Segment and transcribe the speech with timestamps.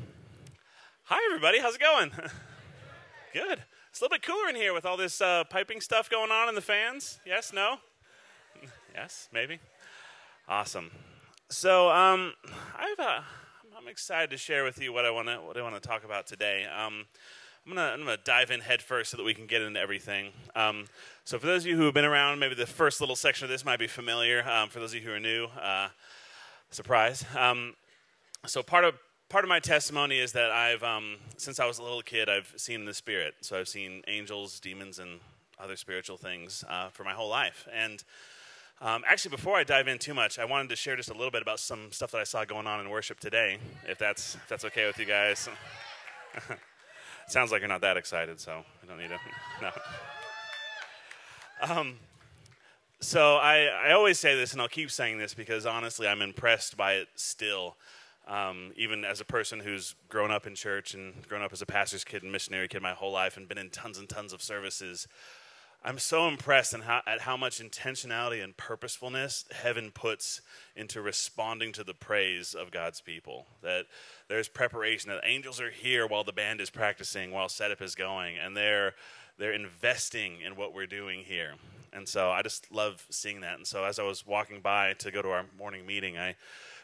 [1.09, 1.59] hi, everybody.
[1.59, 2.11] How's it going?
[3.33, 3.63] Good.
[3.89, 6.51] It's a little bit cooler in here with all this uh, piping stuff going on
[6.51, 7.19] in the fans.
[7.25, 7.51] Yes?
[7.51, 7.77] No?
[8.95, 9.31] yes?
[9.33, 9.59] Maybe?
[10.47, 10.91] Awesome.
[11.49, 12.35] So, um,
[12.79, 13.21] I've, uh,
[13.75, 16.05] I'm excited to share with you what I want to what I want to talk
[16.05, 16.67] about today.
[16.67, 17.07] Um,
[17.65, 20.33] I'm gonna I'm gonna dive in head first so that we can get into everything.
[20.55, 20.85] Um,
[21.25, 23.51] so for those of you who have been around, maybe the first little section of
[23.51, 24.47] this might be familiar.
[24.47, 25.89] Um, for those of you who are new, uh,
[26.71, 27.25] surprise.
[27.35, 27.75] Um,
[28.47, 28.95] so part of
[29.29, 32.53] part of my testimony is that I've um, since I was a little kid, I've
[32.57, 33.35] seen the spirit.
[33.41, 35.21] So I've seen angels, demons, and
[35.59, 37.67] other spiritual things uh, for my whole life.
[37.73, 38.03] And
[38.81, 41.31] um, actually, before I dive in too much, I wanted to share just a little
[41.31, 44.49] bit about some stuff that I saw going on in worship today, if that's if
[44.49, 45.49] that's okay with you guys.
[47.29, 49.19] Sounds like you're not that excited, so I don't need to.
[49.61, 49.71] No.
[51.61, 51.97] Um,
[53.01, 56.77] so I, I always say this, and I'll keep saying this because honestly, I'm impressed
[56.77, 57.77] by it still.
[58.29, 61.67] Um, even as a person who's grown up in church and grown up as a
[61.67, 64.43] pastor's kid and missionary kid my whole life and been in tons and tons of
[64.43, 65.09] services,
[65.85, 70.41] I'm so impressed how, at how much intentionality and purposefulness heaven puts
[70.75, 73.47] into responding to the praise of God's people.
[73.63, 73.87] That
[74.29, 78.37] there's preparation, that angels are here while the band is practicing, while setup is going,
[78.37, 78.95] and they're,
[79.39, 81.55] they're investing in what we're doing here.
[81.93, 83.57] And so I just love seeing that.
[83.57, 86.35] And so as I was walking by to go to our morning meeting, I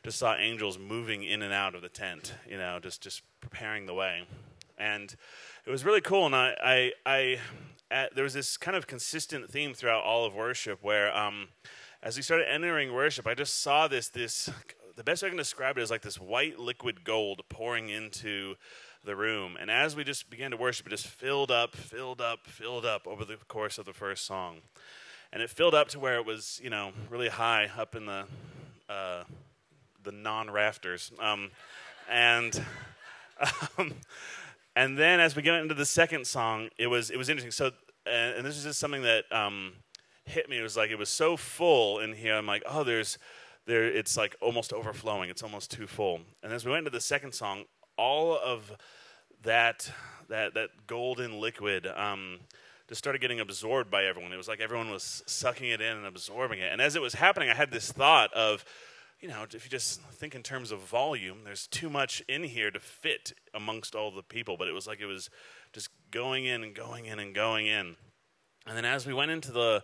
[0.05, 3.87] just saw angels moving in and out of the tent, you know, just, just preparing
[3.87, 4.27] the way.
[4.79, 5.15] And
[5.67, 6.27] it was really cool.
[6.27, 7.39] And I, I, I
[7.91, 11.49] at, there was this kind of consistent theme throughout all of worship where, um,
[12.03, 14.51] as we started entering worship, I just saw this this.
[14.97, 18.55] The best way I can describe it is like this white liquid gold pouring into
[19.03, 22.47] the room, and as we just began to worship, it just filled up, filled up,
[22.47, 24.59] filled up over the course of the first song,
[25.33, 28.25] and it filled up to where it was, you know, really high up in the
[28.89, 29.25] uh,
[30.05, 31.51] the non rafters, um,
[32.11, 32.65] and.
[33.79, 33.93] Um,
[34.77, 37.53] and then as we get into the second song, it was it was interesting.
[37.53, 37.73] So,
[38.07, 39.73] and, and this is just something that um,
[40.25, 40.59] hit me.
[40.59, 42.35] It was like it was so full in here.
[42.35, 43.19] I'm like, oh, there's
[43.67, 43.85] there.
[43.85, 45.31] It's like almost overflowing.
[45.31, 46.21] It's almost too full.
[46.43, 47.65] And as we went into the second song,
[47.97, 48.73] all of
[49.43, 49.91] that
[50.29, 52.41] that that golden liquid um,
[52.89, 54.33] just started getting absorbed by everyone.
[54.33, 56.73] It was like everyone was sucking it in and absorbing it.
[56.73, 58.65] And as it was happening, I had this thought of
[59.25, 62.71] you know, if you just think in terms of volume, there's too much in here
[62.71, 64.59] to fit amongst all the people.
[64.59, 65.31] But it was like it was
[65.73, 67.97] just going in and going in and going in.
[68.67, 69.83] And then as we went into the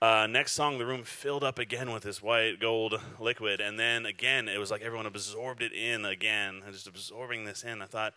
[0.00, 3.60] uh, next song, the room filled up again with this white gold liquid.
[3.60, 7.62] And then again, it was like everyone absorbed it in again, and just absorbing this
[7.62, 7.82] in.
[7.82, 8.14] I thought,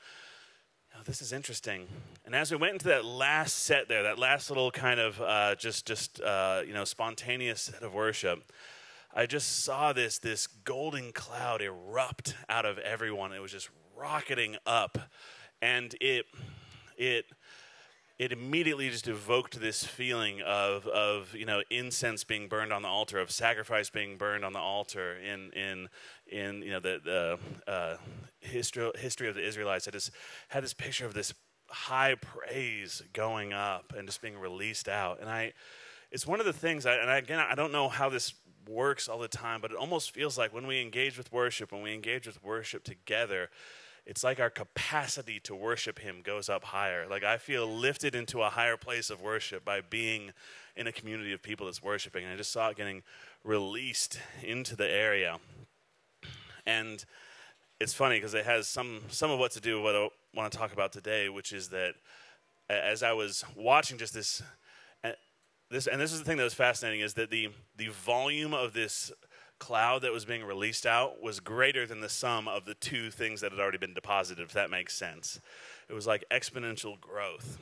[0.96, 1.86] oh, this is interesting.
[2.26, 5.54] And as we went into that last set there, that last little kind of uh,
[5.54, 8.52] just, just uh, you know, spontaneous set of worship,
[9.18, 13.32] I just saw this this golden cloud erupt out of everyone.
[13.32, 14.98] It was just rocketing up,
[15.62, 16.26] and it
[16.98, 17.26] it
[18.20, 22.90] it immediately just evoked this feeling of of you know incense being burned on the
[22.90, 25.88] altar, of sacrifice being burned on the altar in in
[26.28, 27.96] in you know the the uh,
[28.42, 29.88] history history of the Israelites.
[29.88, 30.12] I just
[30.50, 31.34] had this picture of this
[31.70, 35.54] high praise going up and just being released out, and I.
[36.12, 38.36] It's one of the things, I, and again, I don't know how this
[38.68, 41.82] works all the time, but it almost feels like when we engage with worship, when
[41.82, 43.50] we engage with worship together,
[44.06, 47.08] it's like our capacity to worship Him goes up higher.
[47.08, 50.32] Like I feel lifted into a higher place of worship by being
[50.76, 52.24] in a community of people that's worshiping.
[52.24, 53.02] And I just saw it getting
[53.44, 55.38] released into the area.
[56.66, 57.04] And
[57.80, 60.52] it's funny because it has some, some of what to do with what I want
[60.52, 61.96] to talk about today, which is that
[62.70, 64.42] as I was watching just this
[65.70, 68.74] this and this is the thing that was fascinating is that the the volume of
[68.74, 69.12] this
[69.58, 73.42] cloud that was being released out was greater than the sum of the two things
[73.42, 75.40] that had already been deposited if that makes sense.
[75.90, 77.58] It was like exponential growth.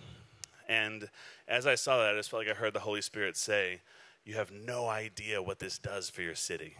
[0.67, 1.09] And
[1.47, 3.81] as i saw that i just felt like i heard the holy spirit say
[4.25, 6.75] you have no idea what this does for your city.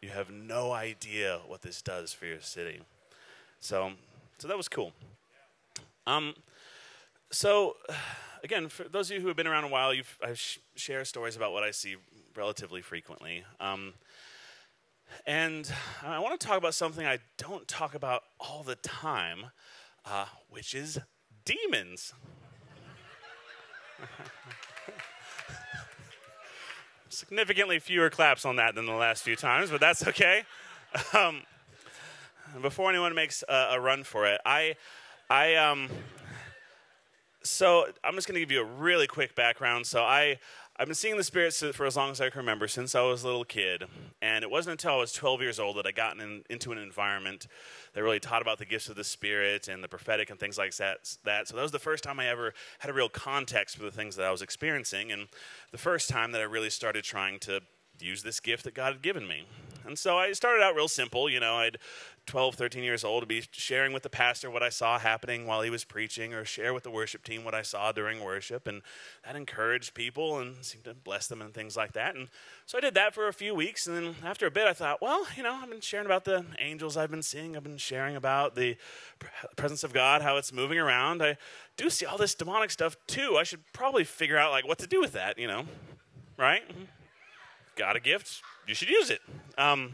[0.00, 2.80] You have no idea what this does for your city.
[3.60, 3.92] So
[4.38, 4.92] so that was cool.
[6.06, 6.34] Um
[7.32, 7.76] so
[8.44, 11.04] again, for those of you who have been around a while, you've, I sh- share
[11.04, 11.96] stories about what I see
[12.36, 13.44] relatively frequently.
[13.60, 13.94] Um,
[15.26, 15.70] and
[16.02, 19.46] I want to talk about something I don't talk about all the time,
[20.06, 20.98] uh, which is
[21.44, 22.14] demons.
[27.08, 30.42] Significantly fewer claps on that than the last few times, but that's okay.
[31.14, 31.42] Um,
[32.60, 34.76] before anyone makes a, a, run for it, I,
[35.30, 35.88] I, um,
[37.42, 39.86] so I'm just going to give you a really quick background.
[39.86, 40.38] So I,
[40.76, 43.22] I've been seeing the spirits for as long as I can remember, since I was
[43.22, 43.84] a little kid.
[44.20, 46.78] And it wasn't until I was 12 years old that I got in, into an
[46.78, 47.46] environment
[47.94, 50.74] that really taught about the gifts of the Spirit and the prophetic and things like
[50.76, 51.48] that, that.
[51.48, 54.16] So that was the first time I ever had a real context for the things
[54.16, 55.28] that I was experiencing, and
[55.72, 57.60] the first time that I really started trying to
[58.02, 59.46] use this gift that God had given me.
[59.84, 61.28] And so I started out real simple.
[61.28, 61.78] You know, I'd
[62.26, 65.62] 12, 13 years old to be sharing with the pastor what I saw happening while
[65.62, 68.66] he was preaching, or share with the worship team what I saw during worship.
[68.66, 68.82] And
[69.24, 72.14] that encouraged people and seemed to bless them and things like that.
[72.14, 72.28] And
[72.64, 73.86] so I did that for a few weeks.
[73.86, 76.44] And then after a bit, I thought, well, you know, I've been sharing about the
[76.60, 78.76] angels I've been seeing, I've been sharing about the
[79.56, 81.22] presence of God, how it's moving around.
[81.22, 81.36] I
[81.76, 83.36] do see all this demonic stuff too.
[83.36, 85.64] I should probably figure out like what to do with that, you know,
[86.36, 86.66] right?
[86.68, 86.84] Mm-hmm.
[87.76, 89.20] Got a gift, you should use it.
[89.56, 89.92] Um,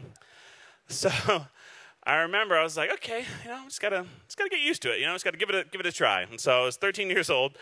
[0.87, 1.09] so
[2.03, 4.91] I remember I was like, okay, you know, just gotta just gotta get used to
[4.91, 4.99] it.
[4.99, 6.23] You know, just gotta give it a, give it a try.
[6.23, 7.53] And so I was 13 years old,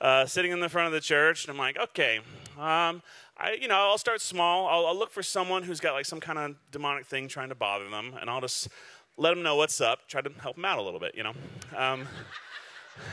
[0.00, 2.18] uh, sitting in the front of the church, and I'm like, okay,
[2.58, 3.02] um,
[3.36, 4.68] I you know I'll start small.
[4.68, 7.54] I'll, I'll, look for someone who's got like some kind of demonic thing trying to
[7.54, 8.68] bother them, and I'll just
[9.16, 10.06] let them know what's up.
[10.06, 11.32] Try to help them out a little bit, you know.
[11.76, 12.06] Um,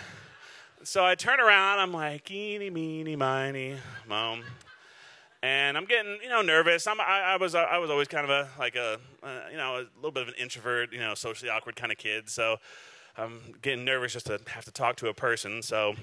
[0.83, 1.79] so I turn around.
[1.79, 3.77] I'm like, eeny, meeny, miny,
[4.07, 4.43] mom
[5.43, 6.87] and I'm getting you know nervous.
[6.87, 9.77] I'm, I, I was I was always kind of a like a uh, you know
[9.77, 12.29] a little bit of an introvert, you know, socially awkward kind of kid.
[12.29, 12.57] So
[13.17, 15.61] I'm getting nervous just to have to talk to a person.
[15.61, 15.95] So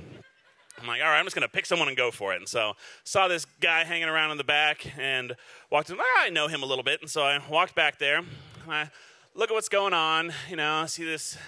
[0.81, 2.37] I'm like, all right, I'm just gonna pick someone and go for it.
[2.37, 2.75] And so
[3.05, 5.37] saw this guy hanging around in the back and
[5.71, 5.97] walked in.
[5.99, 8.23] Ah, I know him a little bit, and so I walked back there.
[8.69, 8.91] I
[9.35, 10.33] look at what's going on.
[10.51, 11.39] You know, I see this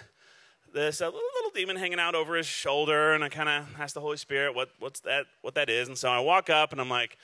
[0.73, 3.95] this uh, little, little demon hanging out over his shoulder, and I kind of ask
[3.95, 5.89] the Holy Spirit what what's that what that is.
[5.89, 7.19] And so I walk up and I'm like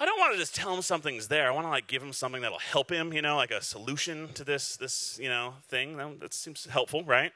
[0.00, 1.48] I don't want to just tell him something's there.
[1.48, 4.28] I want to like give him something that'll help him, you know, like a solution
[4.34, 5.96] to this this you know thing.
[5.96, 7.32] That, that seems helpful, right?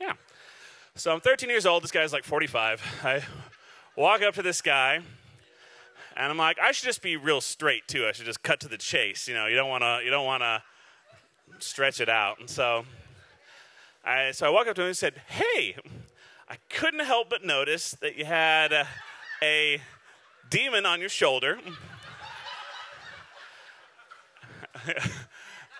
[0.00, 0.12] Yeah.
[0.94, 1.82] So I'm 13 years old.
[1.82, 2.82] This guy's like 45.
[3.02, 3.22] I
[3.96, 5.00] walk up to this guy,
[6.16, 8.06] and I'm like, I should just be real straight too.
[8.06, 9.26] I should just cut to the chase.
[9.26, 10.62] You know, you don't want to you don't want to
[11.58, 12.38] stretch it out.
[12.38, 12.84] And so
[14.04, 15.74] I so I walk up to him and said, Hey,
[16.48, 18.86] I couldn't help but notice that you had a,
[19.42, 19.80] a
[20.50, 21.58] demon on your shoulder.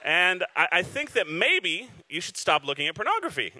[0.04, 3.52] and I, I, think that maybe you should stop looking at pornography.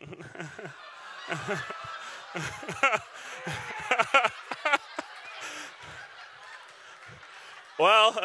[7.79, 8.19] well,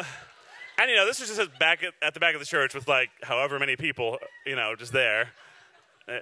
[0.78, 2.88] and you know, this was just back at, at the back of the church with
[2.88, 5.28] like however many people, you know, just there.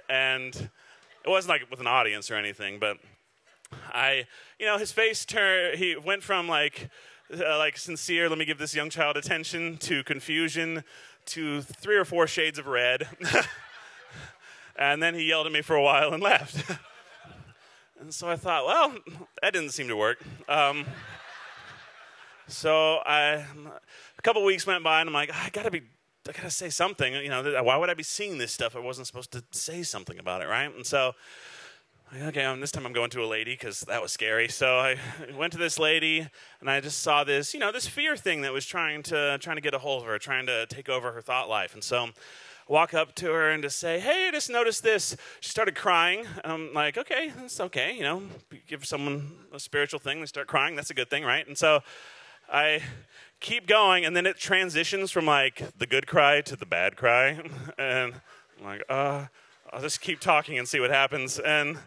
[0.09, 2.97] And it wasn't like with an audience or anything, but
[3.93, 4.25] I,
[4.59, 6.89] you know, his face turned, he went from like,
[7.33, 10.83] uh, like sincere, let me give this young child attention, to confusion,
[11.27, 13.07] to three or four shades of red.
[14.75, 16.69] and then he yelled at me for a while and left.
[17.99, 18.95] and so I thought, well,
[19.41, 20.21] that didn't seem to work.
[20.49, 20.85] Um,
[22.47, 23.45] so I,
[24.17, 25.83] a couple weeks went by, and I'm like, I gotta be,
[26.27, 27.13] I gotta say something.
[27.13, 28.75] You know, why would I be seeing this stuff?
[28.75, 30.73] I wasn't supposed to say something about it, right?
[30.75, 31.13] And so
[32.19, 34.49] okay, um, this time I'm going to a lady because that was scary.
[34.49, 34.97] So I
[35.37, 36.27] went to this lady
[36.59, 39.55] and I just saw this, you know, this fear thing that was trying to trying
[39.55, 41.73] to get a hold of her, trying to take over her thought life.
[41.73, 42.11] And so I
[42.67, 46.25] walk up to her and just say, "Hey, I just noticed this." She started crying.
[46.43, 47.95] I'm like, "Okay, that's okay.
[47.95, 48.23] You know,
[48.67, 50.75] give someone a spiritual thing, they start crying.
[50.75, 51.81] That's a good thing, right?" And so
[52.51, 52.81] I
[53.39, 57.39] keep going, and then it transitions from like the good cry to the bad cry,
[57.77, 58.15] and
[58.59, 59.27] I'm like, "Uh."
[59.73, 61.39] I'll just keep talking and see what happens.
[61.39, 61.77] And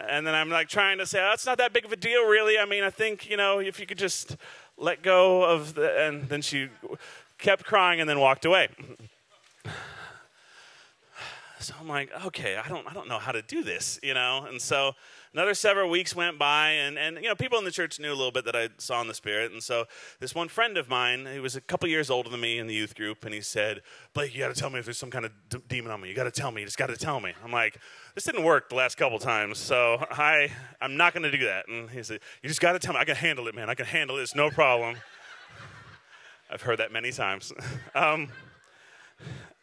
[0.00, 2.26] and then I'm like trying to say, oh, it's not that big of a deal,
[2.26, 2.58] really.
[2.58, 4.36] I mean, I think, you know, if you could just
[4.76, 6.06] let go of the.
[6.06, 6.68] And then she
[7.38, 8.68] kept crying and then walked away.
[11.60, 14.44] So I'm like, okay, I don't, I don't know how to do this, you know?
[14.48, 14.92] And so
[15.32, 18.14] another several weeks went by, and, and you know, people in the church knew a
[18.14, 19.52] little bit that I saw in the Spirit.
[19.52, 19.86] And so
[20.18, 22.74] this one friend of mine, he was a couple years older than me in the
[22.74, 23.82] youth group, and he said,
[24.14, 26.08] Blake, you got to tell me if there's some kind of d- demon on me.
[26.08, 26.60] You got to tell me.
[26.60, 27.32] You just got to tell me.
[27.44, 27.78] I'm like,
[28.14, 31.68] this didn't work the last couple times, so I, I'm not going to do that.
[31.68, 33.00] And he said, you just got to tell me.
[33.00, 33.70] I can handle it, man.
[33.70, 34.22] I can handle it.
[34.22, 34.96] It's no problem.
[36.50, 37.52] I've heard that many times.
[37.94, 38.28] um,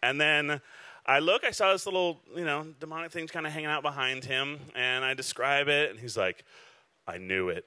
[0.01, 0.62] and then
[1.05, 4.24] I look, I saw this little, you know, demonic thing kind of hanging out behind
[4.24, 6.43] him, and I describe it, and he's like,
[7.08, 7.65] I knew it.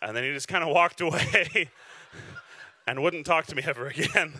[0.00, 1.68] and then he just kind of walked away
[2.86, 4.32] and wouldn't talk to me ever again.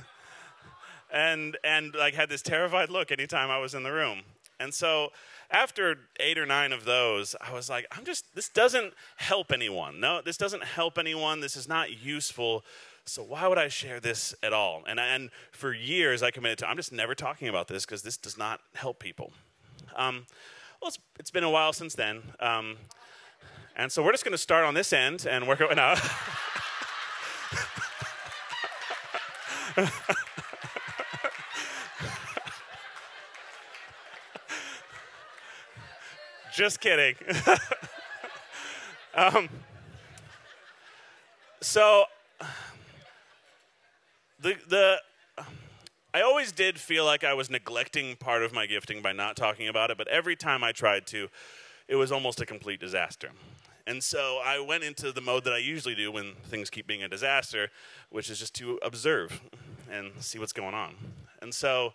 [1.12, 4.22] and and like had this terrified look anytime I was in the room.
[4.58, 5.10] And so
[5.50, 10.00] after eight or nine of those, I was like, I'm just, this doesn't help anyone.
[10.00, 11.40] No, this doesn't help anyone.
[11.40, 12.64] This is not useful.
[13.08, 14.82] So why would I share this at all?
[14.88, 18.16] And, and for years, I committed to, I'm just never talking about this because this
[18.16, 19.32] does not help people.
[19.94, 20.26] Um,
[20.82, 22.20] well, it's, it's been a while since then.
[22.40, 22.78] Um,
[23.76, 26.00] and so we're just going to start on this end and work it out.
[36.52, 37.14] Just kidding.
[39.14, 39.48] um,
[41.60, 42.06] so
[44.46, 45.44] the the
[46.14, 49.68] I always did feel like I was neglecting part of my gifting by not talking
[49.68, 51.28] about it, but every time I tried to,
[51.88, 53.30] it was almost a complete disaster.
[53.86, 57.02] And so I went into the mode that I usually do when things keep being
[57.02, 57.68] a disaster,
[58.08, 59.42] which is just to observe
[59.90, 60.94] and see what's going on.
[61.42, 61.92] And so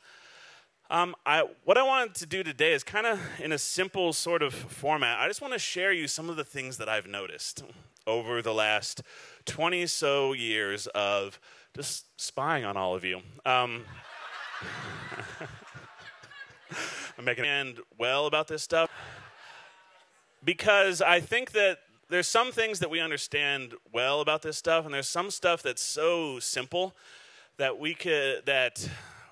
[0.91, 4.43] um, I, what I wanted to do today is kind of in a simple sort
[4.43, 5.19] of format.
[5.19, 7.63] I just want to share you some of the things that I've noticed
[8.05, 9.01] over the last
[9.45, 11.39] 20 so years of
[11.75, 13.21] just spying on all of you.
[13.45, 13.83] Um,
[17.17, 18.89] I'm making and well about this stuff
[20.43, 24.93] because I think that there's some things that we understand well about this stuff, and
[24.93, 26.93] there's some stuff that's so simple
[27.57, 28.87] that we could that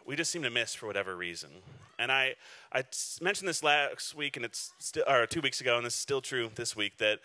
[0.05, 1.49] we just seem to miss for whatever reason.
[1.97, 2.35] And I,
[2.71, 2.83] I
[3.21, 6.21] mentioned this last week, and it's still, or two weeks ago, and this is still
[6.21, 7.19] true this week that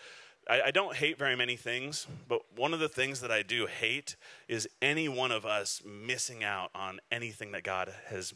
[0.49, 3.67] I, I don't hate very many things, but one of the things that I do
[3.67, 4.15] hate
[4.47, 8.33] is any one of us missing out on anything that God has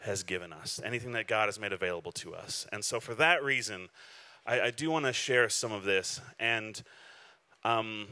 [0.00, 2.66] has given us, anything that God has made available to us.
[2.72, 3.88] And so, for that reason,
[4.46, 6.82] I, I do want to share some of this, and
[7.64, 8.08] um,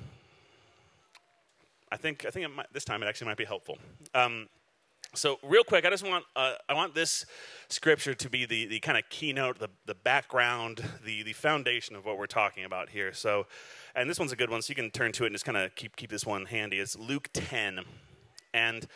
[1.90, 3.78] I think I think might, this time it actually might be helpful.
[4.14, 4.48] Um,
[5.14, 7.24] so, real quick, I just want uh, I want this
[7.68, 12.04] scripture to be the, the kind of keynote, the, the background, the, the foundation of
[12.04, 13.12] what we're talking about here.
[13.12, 13.46] So,
[13.94, 15.56] and this one's a good one, so you can turn to it and just kind
[15.56, 16.78] of keep keep this one handy.
[16.78, 17.80] It's Luke 10,
[18.52, 18.86] and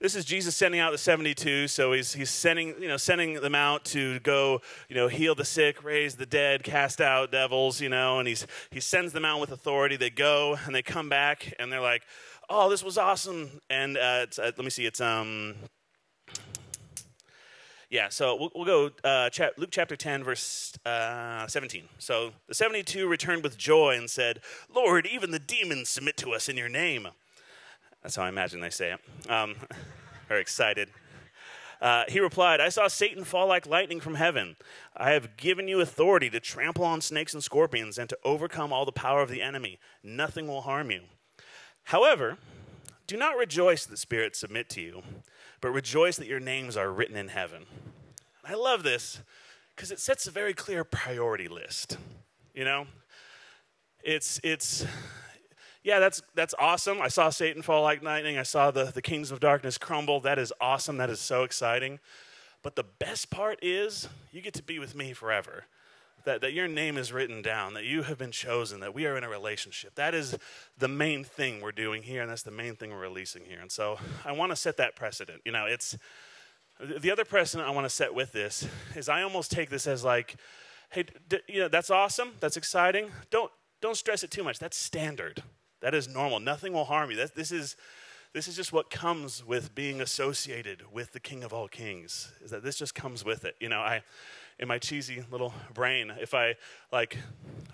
[0.00, 1.68] this is Jesus sending out the 72.
[1.68, 5.44] So he's he's sending you know sending them out to go you know heal the
[5.44, 7.80] sick, raise the dead, cast out devils.
[7.80, 9.96] You know, and he's he sends them out with authority.
[9.96, 12.04] They go and they come back and they're like
[12.48, 13.60] oh, this was awesome.
[13.70, 15.54] And uh, uh, let me see, it's um,
[17.90, 18.08] yeah.
[18.08, 21.84] So we'll, we'll go uh, Luke chapter ten, verse uh, seventeen.
[21.98, 24.40] So the seventy-two returned with joy and said,
[24.72, 27.08] "Lord, even the demons submit to us in your name."
[28.02, 29.30] That's how I imagine they say it.
[29.30, 29.56] Um,
[30.28, 30.90] very excited.
[31.80, 34.56] Uh, he replied, I saw Satan fall like lightning from heaven.
[34.96, 38.84] I have given you authority to trample on snakes and scorpions and to overcome all
[38.84, 39.78] the power of the enemy.
[40.02, 41.02] Nothing will harm you.
[41.88, 42.36] However,
[43.06, 45.02] do not rejoice that spirits submit to you,
[45.62, 47.64] but rejoice that your names are written in heaven.
[48.44, 49.22] I love this
[49.74, 51.96] because it sets a very clear priority list.
[52.52, 52.88] You know,
[54.04, 54.84] it's it's
[55.82, 57.00] yeah, that's that's awesome.
[57.00, 58.36] I saw Satan fall like lightning.
[58.36, 60.20] I saw the the kings of darkness crumble.
[60.20, 60.98] That is awesome.
[60.98, 62.00] That is so exciting.
[62.62, 65.64] But the best part is you get to be with me forever
[66.24, 69.16] that, that your name is written down, that you have been chosen, that we are
[69.16, 69.94] in a relationship.
[69.94, 70.36] That is
[70.76, 73.60] the main thing we're doing here, and that's the main thing we're releasing here.
[73.60, 75.42] And so I want to set that precedent.
[75.44, 75.96] You know, it's
[76.80, 80.04] the other precedent I want to set with this is I almost take this as
[80.04, 80.36] like,
[80.90, 83.10] hey, d- you know, that's awesome, that's exciting.
[83.30, 84.58] Don't don't stress it too much.
[84.58, 85.42] That's standard.
[85.80, 86.40] That is normal.
[86.40, 87.16] Nothing will harm you.
[87.16, 87.76] That, this is
[88.34, 92.30] this is just what comes with being associated with the King of all Kings.
[92.42, 93.56] Is that this just comes with it?
[93.60, 94.02] You know, I
[94.58, 96.56] in my cheesy little brain if I
[96.92, 97.16] like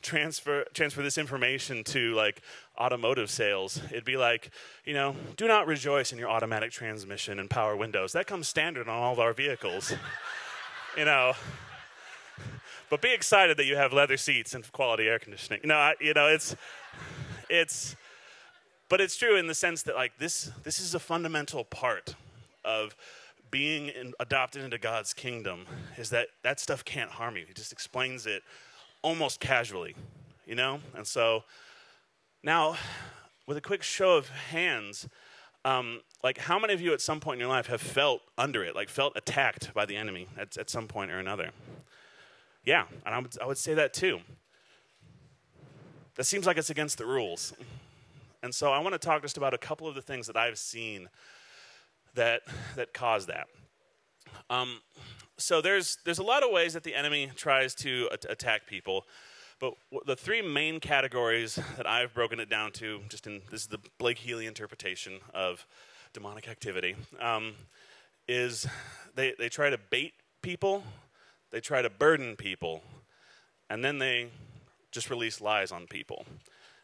[0.03, 2.43] transfer transfer this information to like
[2.79, 3.81] automotive sales.
[3.91, 4.51] It'd be like,
[4.85, 8.13] you know, do not rejoice in your automatic transmission and power windows.
[8.13, 9.95] That comes standard on all of our vehicles.
[10.97, 11.33] you know,
[12.91, 15.61] but be excited that you have leather seats and quality air conditioning.
[15.65, 16.55] Know, I, you know, it's
[17.49, 17.97] it's
[18.89, 22.15] but it's true in the sense that like this this is a fundamental part
[22.65, 22.95] of
[23.55, 25.65] being in, adopted into God's kingdom
[25.97, 27.45] is that that stuff can't harm you.
[27.47, 28.43] He just explains it
[29.01, 29.95] almost casually,
[30.45, 30.81] you know?
[30.97, 31.45] And so
[32.43, 32.75] now,
[33.47, 35.09] with a quick show of hands,
[35.65, 38.65] um, like how many of you at some point in your life have felt under
[38.65, 41.51] it, like felt attacked by the enemy at, at some point or another?
[42.65, 44.19] Yeah, and I would, I would say that too.
[46.17, 47.53] That seems like it's against the rules.
[48.43, 50.59] And so I want to talk just about a couple of the things that I've
[50.59, 51.09] seen
[52.15, 52.43] that,
[52.77, 53.47] that cause that.
[54.51, 54.81] Um,
[55.37, 59.07] so there's, there's a lot of ways that the enemy tries to at- attack people.
[59.61, 59.75] But
[60.07, 63.79] the three main categories that I've broken it down to, just in this is the
[63.99, 65.67] Blake Healy interpretation of
[66.13, 67.55] demonic activity, um,
[68.29, 68.67] is
[69.15, 70.85] they, they try to bait people,
[71.51, 72.83] they try to burden people,
[73.71, 74.29] and then they
[74.91, 76.27] just release lies on people.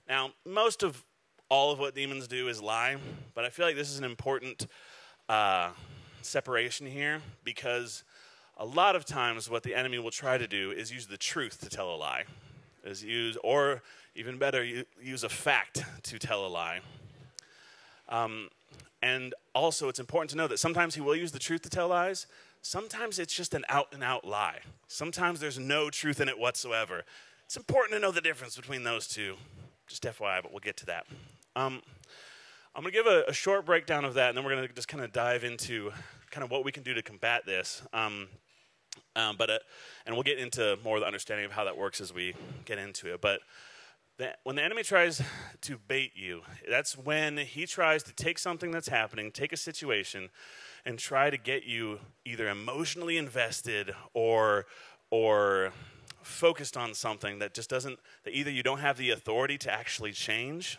[0.08, 1.04] Now, most of
[1.48, 2.96] all of what demons do is lie,
[3.34, 4.66] but I feel like this is an important
[5.30, 5.70] uh,
[6.22, 8.02] separation here because
[8.56, 11.60] a lot of times what the enemy will try to do is use the truth
[11.60, 12.24] to tell a lie,
[12.84, 13.80] is use, or
[14.16, 14.66] even better,
[15.00, 16.80] use a fact to tell a lie.
[18.08, 18.48] Um,
[19.02, 21.86] and also, it's important to know that sometimes he will use the truth to tell
[21.86, 22.26] lies.
[22.60, 24.58] Sometimes it's just an out and out lie.
[24.88, 27.04] Sometimes there's no truth in it whatsoever.
[27.46, 29.36] It's important to know the difference between those two.
[29.86, 31.06] Just FYI, but we'll get to that.
[31.54, 31.82] Um,
[32.72, 34.72] I'm going to give a, a, short breakdown of that, and then we're going to
[34.72, 35.90] just kind of dive into
[36.30, 37.82] kind of what we can do to combat this.
[37.92, 38.28] Um,
[39.16, 39.58] um, but uh,
[40.06, 42.32] and we'll get into more of the understanding of how that works as we
[42.66, 43.20] get into it.
[43.20, 43.40] But
[44.18, 45.20] the, when the enemy tries
[45.62, 50.30] to bait you, that's when he tries to take something that's happening, take a situation,
[50.86, 54.66] and try to get you either emotionally invested or
[55.10, 55.72] or
[56.22, 60.12] focused on something that just doesn't that either you don't have the authority to actually
[60.12, 60.78] change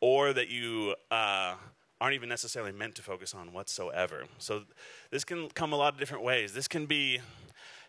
[0.00, 1.54] or that you uh,
[2.00, 4.24] aren't even necessarily meant to focus on whatsoever.
[4.38, 4.62] So
[5.10, 6.52] this can come a lot of different ways.
[6.52, 7.20] This can be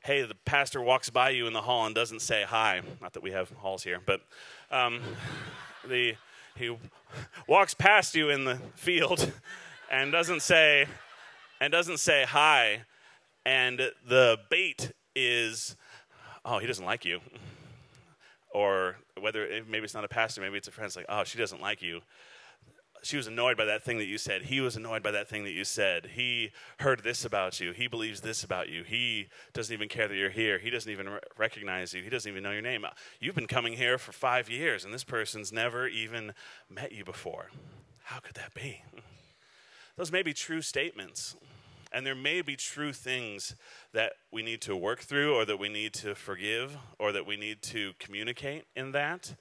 [0.04, 2.82] hey the pastor walks by you in the hall and doesn't say hi.
[3.02, 4.22] Not that we have halls here but
[4.72, 5.02] um,
[5.88, 6.16] the
[6.56, 6.76] he
[7.48, 9.32] walks past you in the field
[9.92, 10.88] and doesn't say
[11.60, 12.84] and doesn't say hi.
[13.46, 15.76] And the bait is
[16.46, 17.20] oh, he doesn't like you.
[18.58, 20.88] Or whether maybe it's not a pastor, maybe it's a friend.
[20.88, 22.02] It's like, oh, she doesn't like you.
[23.04, 24.42] She was annoyed by that thing that you said.
[24.42, 26.08] He was annoyed by that thing that you said.
[26.16, 26.50] He
[26.80, 27.72] heard this about you.
[27.72, 28.82] He believes this about you.
[28.82, 30.58] He doesn't even care that you're here.
[30.58, 32.02] He doesn't even re- recognize you.
[32.02, 32.84] He doesn't even know your name.
[33.20, 36.34] You've been coming here for five years, and this person's never even
[36.68, 37.52] met you before.
[38.06, 38.82] How could that be?
[39.98, 41.36] Those may be true statements.
[41.92, 43.56] And there may be true things
[43.94, 47.38] that we need to work through, or that we need to forgive, or that we
[47.38, 49.36] need to communicate in that.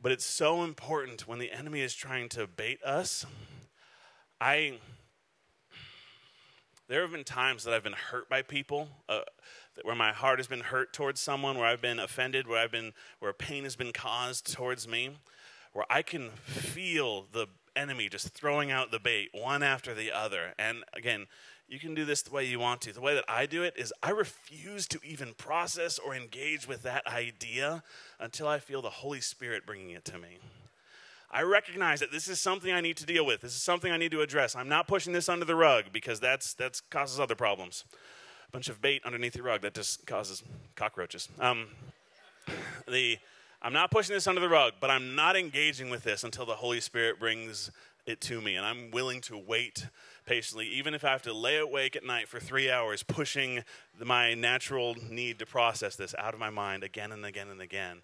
[0.00, 3.26] But it's so important when the enemy is trying to bait us.
[4.40, 4.78] I
[6.88, 9.20] there have been times that I've been hurt by people, uh,
[9.82, 12.92] where my heart has been hurt towards someone, where I've been offended, where I've been
[13.18, 15.10] where pain has been caused towards me,
[15.74, 20.54] where I can feel the enemy just throwing out the bait one after the other.
[20.58, 21.26] And again,
[21.68, 22.92] you can do this the way you want to.
[22.92, 26.82] The way that I do it is I refuse to even process or engage with
[26.84, 27.82] that idea
[28.18, 30.38] until I feel the Holy Spirit bringing it to me.
[31.30, 33.42] I recognize that this is something I need to deal with.
[33.42, 34.56] This is something I need to address.
[34.56, 37.84] I'm not pushing this under the rug because that's that's causes other problems.
[38.48, 40.42] A bunch of bait underneath the rug that just causes
[40.74, 41.28] cockroaches.
[41.38, 41.66] Um,
[42.88, 43.18] the
[43.60, 46.54] I'm not pushing this under the rug, but I'm not engaging with this until the
[46.54, 47.70] Holy Spirit brings
[48.06, 48.54] it to me.
[48.54, 49.86] And I'm willing to wait
[50.28, 53.64] patiently, even if I have to lay awake at night for three hours, pushing
[53.98, 58.02] my natural need to process this out of my mind again and again and again.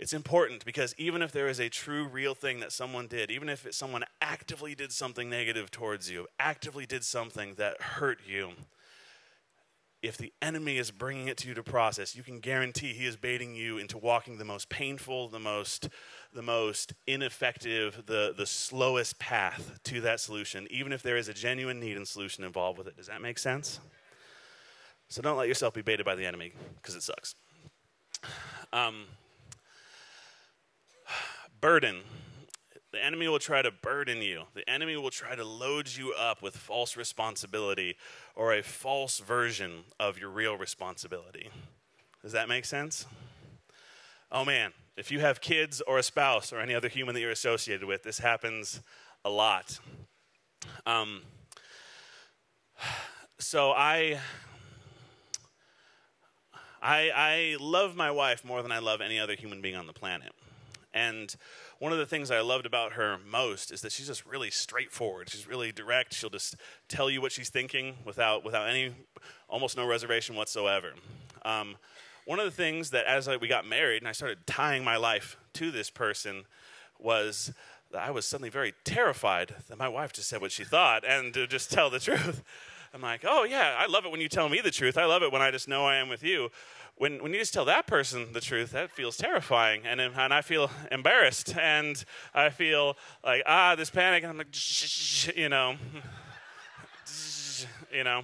[0.00, 3.48] It's important because even if there is a true, real thing that someone did, even
[3.48, 8.52] if someone actively did something negative towards you, actively did something that hurt you,
[10.02, 13.16] if the enemy is bringing it to you to process, you can guarantee he is
[13.16, 15.88] baiting you into walking the most painful, the most,
[16.32, 21.34] the most ineffective, the, the slowest path to that solution, even if there is a
[21.34, 22.96] genuine need and solution involved with it.
[22.96, 23.80] Does that make sense?
[25.08, 27.34] So don't let yourself be baited by the enemy because it sucks.
[28.72, 29.04] Um,
[31.60, 32.00] burden.
[32.92, 34.44] The enemy will try to burden you.
[34.54, 37.96] The enemy will try to load you up with false responsibility
[38.40, 41.50] or a false version of your real responsibility.
[42.22, 43.04] Does that make sense?
[44.32, 47.30] Oh man, if you have kids or a spouse or any other human that you're
[47.30, 48.80] associated with, this happens
[49.26, 49.78] a lot.
[50.86, 51.20] Um,
[53.38, 54.20] so I,
[56.80, 59.92] I, I love my wife more than I love any other human being on the
[59.92, 60.32] planet.
[60.94, 61.36] And
[61.80, 65.30] one of the things I loved about her most is that she's just really straightforward.
[65.30, 66.12] She's really direct.
[66.12, 66.56] She'll just
[66.88, 68.94] tell you what she's thinking without without any
[69.48, 70.92] almost no reservation whatsoever.
[71.42, 71.76] Um,
[72.26, 74.98] one of the things that as I, we got married and I started tying my
[74.98, 76.44] life to this person
[76.98, 77.50] was
[77.92, 81.32] that I was suddenly very terrified that my wife just said what she thought and
[81.32, 82.42] to just tell the truth.
[82.92, 84.98] I'm like, oh yeah, I love it when you tell me the truth.
[84.98, 86.50] I love it when I just know I am with you
[87.00, 89.86] when, when you just tell that person the truth, that feels terrifying.
[89.86, 91.56] And, and I feel embarrassed.
[91.56, 94.22] And I feel like, ah, this panic.
[94.22, 95.76] And I'm like, shh, you know,
[97.92, 98.20] you know,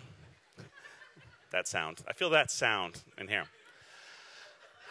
[1.53, 2.03] that sound.
[2.07, 3.45] I feel that sound in here.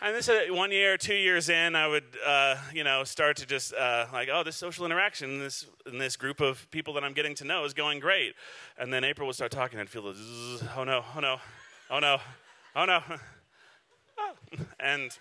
[0.02, 3.46] And this uh, one year, two years in, I would, uh, you know, start to
[3.46, 7.04] just uh, like, oh, this social interaction in this in this group of people that
[7.04, 8.34] I'm getting to know is going great.
[8.80, 10.12] And then April would start talking, and I'd feel,
[10.76, 11.38] oh no, oh no,
[11.92, 12.18] oh no,
[12.76, 13.04] oh no.
[14.80, 15.18] And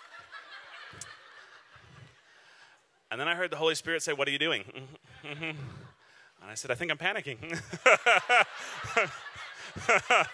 [3.11, 4.65] and then I heard the Holy Spirit say, What are you doing?
[6.43, 7.39] And I said, I think I'm panicking.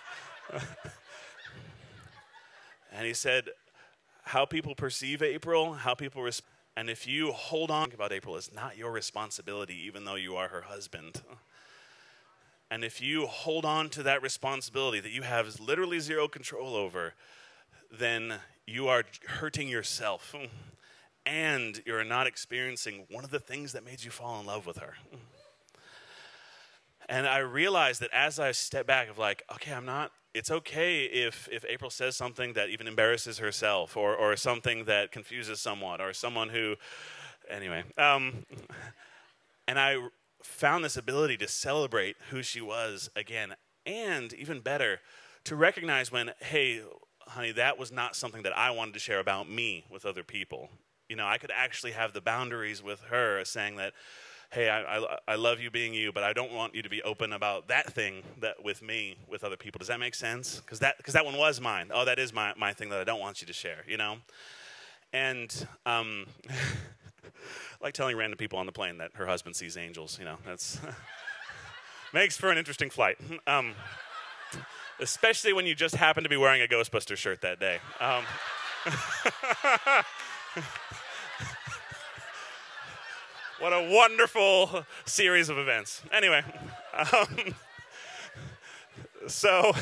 [2.93, 3.51] and he said,
[4.25, 6.49] How people perceive April, how people respond.
[6.77, 10.49] And if you hold on about April, it's not your responsibility, even though you are
[10.49, 11.23] her husband.
[12.73, 17.15] And if you hold on to that responsibility that you have literally zero control over,
[17.93, 20.35] then you are hurting yourself.
[21.27, 24.79] And you're not experiencing one of the things that made you fall in love with
[24.79, 24.95] her.
[27.09, 31.05] And I realized that as I step back of like, okay, I'm not it's okay
[31.05, 36.01] if, if April says something that even embarrasses herself or, or something that confuses someone
[36.01, 36.77] or someone who,
[37.49, 37.83] anyway.
[37.99, 38.47] Um,
[39.67, 39.97] and I
[40.43, 45.01] found this ability to celebrate who she was again, and even better,
[45.45, 46.83] to recognize when, hey,
[47.31, 50.69] honey, that was not something that I wanted to share about me with other people.
[51.09, 53.93] You know, I could actually have the boundaries with her saying that,
[54.53, 57.03] hey, I, I, I, love you being you, but I don't want you to be
[57.03, 59.79] open about that thing that with me, with other people.
[59.79, 60.57] Does that make sense?
[60.57, 61.91] Because that, cause that one was mine.
[61.95, 64.17] Oh, that is my, my thing that I don't want you to share, you know?
[65.13, 66.27] And um,
[67.81, 70.81] like telling random people on the plane that her husband sees angels, you know, that's
[72.13, 73.19] makes for an interesting flight.
[73.47, 73.75] Um,
[75.01, 77.79] especially when you just happen to be wearing a Ghostbuster shirt that day.
[78.01, 78.25] Um,
[83.61, 86.03] What a wonderful series of events.
[86.11, 86.43] Anyway,
[86.95, 87.55] um,
[89.27, 89.73] so,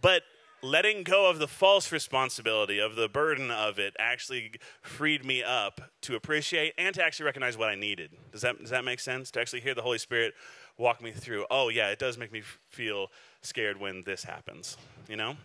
[0.00, 0.24] but
[0.60, 5.82] letting go of the false responsibility, of the burden of it, actually freed me up
[6.00, 8.10] to appreciate and to actually recognize what I needed.
[8.32, 9.30] Does that, does that make sense?
[9.30, 10.34] To actually hear the Holy Spirit
[10.76, 14.76] walk me through, oh, yeah, it does make me feel scared when this happens,
[15.08, 15.36] you know?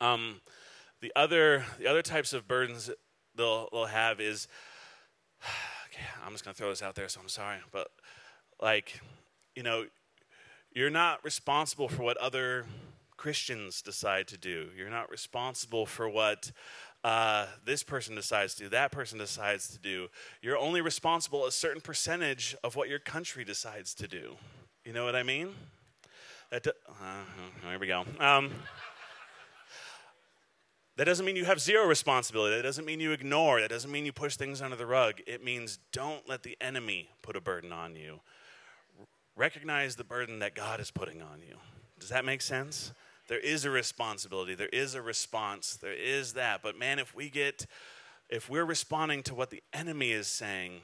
[0.00, 0.40] Um,
[1.00, 2.90] the, other, the other types of burdens
[3.34, 4.48] they'll, they'll have is
[6.24, 7.58] I'm just going to throw this out there, so I'm sorry.
[7.70, 7.88] But,
[8.60, 9.00] like,
[9.54, 9.86] you know,
[10.72, 12.66] you're not responsible for what other
[13.16, 14.68] Christians decide to do.
[14.76, 16.50] You're not responsible for what
[17.04, 20.08] uh, this person decides to do, that person decides to do.
[20.40, 24.36] You're only responsible a certain percentage of what your country decides to do.
[24.84, 25.54] You know what I mean?
[26.52, 26.72] That, uh,
[27.66, 28.04] here we go.
[28.20, 28.50] Um,
[30.98, 32.54] that doesn't mean you have zero responsibility.
[32.54, 33.62] That doesn't mean you ignore.
[33.62, 35.14] That doesn't mean you push things under the rug.
[35.26, 38.20] It means don't let the enemy put a burden on you.
[39.34, 41.56] Recognize the burden that God is putting on you.
[41.98, 42.92] Does that make sense?
[43.28, 44.54] There is a responsibility.
[44.54, 45.78] There is a response.
[45.80, 46.62] There is that.
[46.62, 47.64] But man, if we get,
[48.28, 50.82] if we're responding to what the enemy is saying,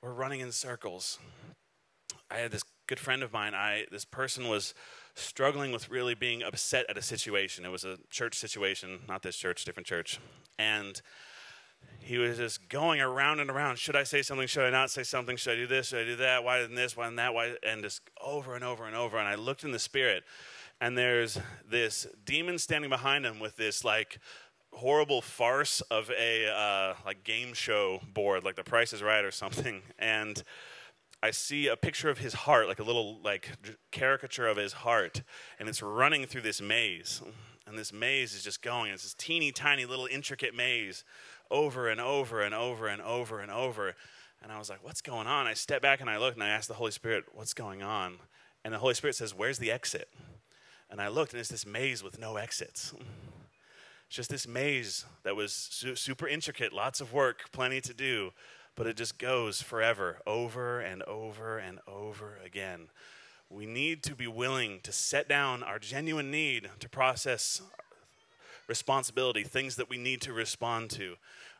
[0.00, 1.18] we're running in circles.
[2.30, 3.54] I had this good friend of mine.
[3.54, 4.74] I this person was
[5.14, 7.64] struggling with really being upset at a situation.
[7.64, 10.18] It was a church situation, not this church, different church.
[10.58, 11.00] And
[12.00, 13.78] he was just going around and around.
[13.78, 14.46] Should I say something?
[14.46, 15.36] Should I not say something?
[15.36, 15.88] Should I do this?
[15.88, 16.42] Should I do that?
[16.42, 16.96] Why didn't this?
[16.96, 17.34] Why didn't that?
[17.34, 17.54] Why?
[17.62, 19.18] And just over and over and over.
[19.18, 20.24] And I looked in the spirit,
[20.80, 24.18] and there's this demon standing behind him with this like
[24.72, 29.30] horrible farce of a uh, like game show board, like The Price is Right or
[29.30, 29.82] something.
[29.98, 30.42] And
[31.22, 33.50] I see a picture of his heart, like a little like
[33.90, 35.22] caricature of his heart,
[35.58, 37.22] and it's running through this maze.
[37.66, 38.92] And this maze is just going.
[38.92, 41.04] It's this teeny tiny little intricate maze
[41.50, 43.94] over and over and over and over and over.
[44.42, 45.46] And I was like, what's going on?
[45.46, 48.14] I step back and I look and I ask the Holy Spirit, what's going on?
[48.64, 50.08] And the Holy Spirit says, where's the exit?
[50.90, 52.94] And I looked and it's this maze with no exits.
[54.06, 58.30] It's just this maze that was su- super intricate, lots of work, plenty to do
[58.78, 62.88] but it just goes forever, over and over and over again.
[63.50, 67.60] We need to be willing to set down our genuine need to process
[68.68, 71.16] responsibility, things that we need to respond to.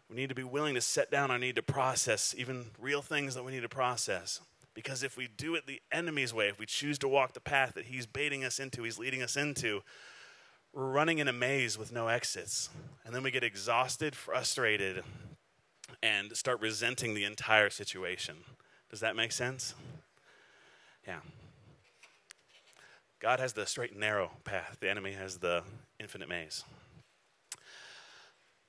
[0.08, 3.34] We need to be willing to set down our need to process even real things
[3.34, 4.40] that we need to process.
[4.72, 7.74] Because if we do it the enemy's way, if we choose to walk the path
[7.74, 9.82] that he's baiting us into, he's leading us into,
[10.72, 12.70] we're running in a maze with no exits.
[13.04, 15.02] And then we get exhausted, frustrated,
[16.02, 18.36] and start resenting the entire situation.
[18.90, 19.74] Does that make sense?
[21.06, 21.20] Yeah.
[23.20, 25.62] God has the straight and narrow path, the enemy has the
[25.98, 26.64] infinite maze.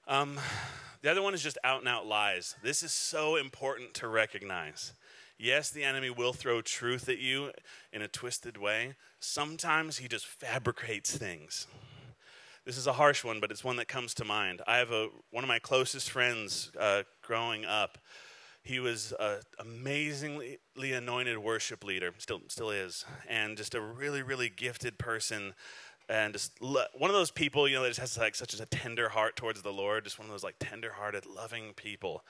[0.07, 0.39] Um,
[1.01, 2.55] the other one is just out and out lies.
[2.63, 4.93] This is so important to recognize.
[5.37, 7.51] Yes, the enemy will throw truth at you
[7.93, 8.95] in a twisted way.
[9.19, 11.67] Sometimes he just fabricates things.
[12.65, 14.61] This is a harsh one, but it's one that comes to mind.
[14.67, 17.97] I have a one of my closest friends uh, growing up.
[18.61, 24.49] He was an amazingly anointed worship leader, still still is, and just a really really
[24.49, 25.53] gifted person.
[26.09, 29.09] and just one of those people, you know, that just has like such a tender
[29.09, 32.23] heart towards the Lord, just one of those like tender-hearted, loving people.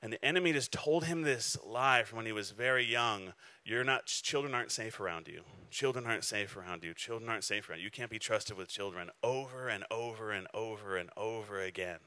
[0.00, 3.32] And the enemy just told him this lie from when he was very young.
[3.64, 5.42] You're not children aren't safe around you.
[5.70, 6.94] Children aren't safe around you.
[6.94, 7.86] Children aren't safe around you.
[7.86, 11.98] You can't be trusted with children over and over and over and over again.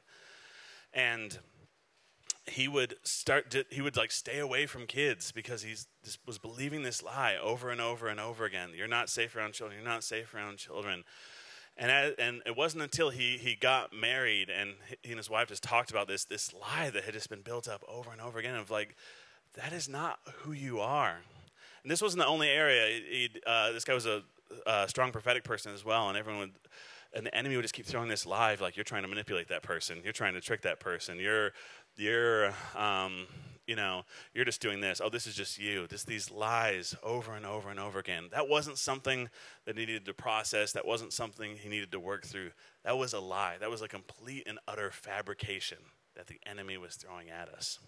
[0.93, 1.37] And
[2.45, 6.83] he would start to, he would like stay away from kids because just was believing
[6.83, 8.69] this lie over and over and over again.
[8.75, 9.79] You're not safe around children.
[9.81, 11.03] You're not safe around children.
[11.77, 15.63] And, and it wasn't until he, he got married and he and his wife just
[15.63, 18.55] talked about this, this lie that had just been built up over and over again
[18.55, 18.95] of like,
[19.55, 21.17] that is not who you are.
[21.83, 23.27] And this wasn't the only area.
[23.45, 24.21] Uh, this guy was a,
[24.65, 26.51] a, strong prophetic person as well, and everyone would,
[27.13, 29.63] and the enemy would just keep throwing this lie like you're trying to manipulate that
[29.63, 31.51] person, you're trying to trick that person, you're,
[31.97, 33.27] you're, um,
[33.71, 34.03] you know,
[34.33, 34.99] you're just doing this.
[35.01, 35.87] Oh, this is just you.
[35.87, 38.25] Just these lies over and over and over again.
[38.33, 39.29] That wasn't something
[39.63, 40.73] that he needed to process.
[40.73, 42.51] That wasn't something he needed to work through.
[42.83, 43.55] That was a lie.
[43.61, 45.77] That was a complete and utter fabrication
[46.17, 47.79] that the enemy was throwing at us,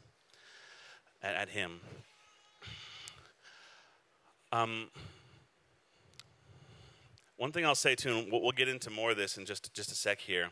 [1.21, 1.81] at, at him.
[4.53, 4.87] Um,
[7.35, 9.73] one thing I'll say too, and we'll, we'll get into more of this in just
[9.73, 10.47] just a sec here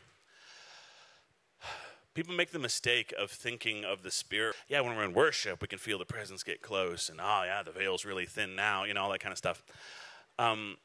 [2.14, 4.56] people make the mistake of thinking of the spirit.
[4.68, 7.62] Yeah, when we're in worship, we can feel the presence get close, and oh yeah,
[7.62, 9.62] the veil's really thin now, you know, all that kind of stuff.
[10.38, 10.76] Um,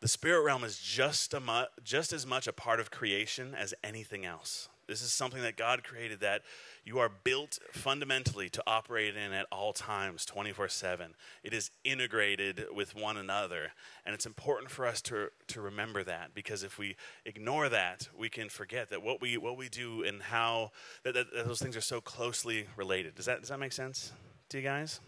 [0.00, 4.24] the spirit realm is just, mu- just as much a part of creation as anything
[4.26, 4.68] else.
[4.86, 6.42] This is something that God created that
[6.84, 11.14] you are built fundamentally to operate in at all times, 24 7.
[11.44, 13.72] It is integrated with one another.
[14.04, 18.28] And it's important for us to, to remember that because if we ignore that, we
[18.28, 20.72] can forget that what we, what we do and how
[21.04, 23.14] that, that, that those things are so closely related.
[23.14, 24.12] Does that, does that make sense
[24.48, 25.00] to you guys?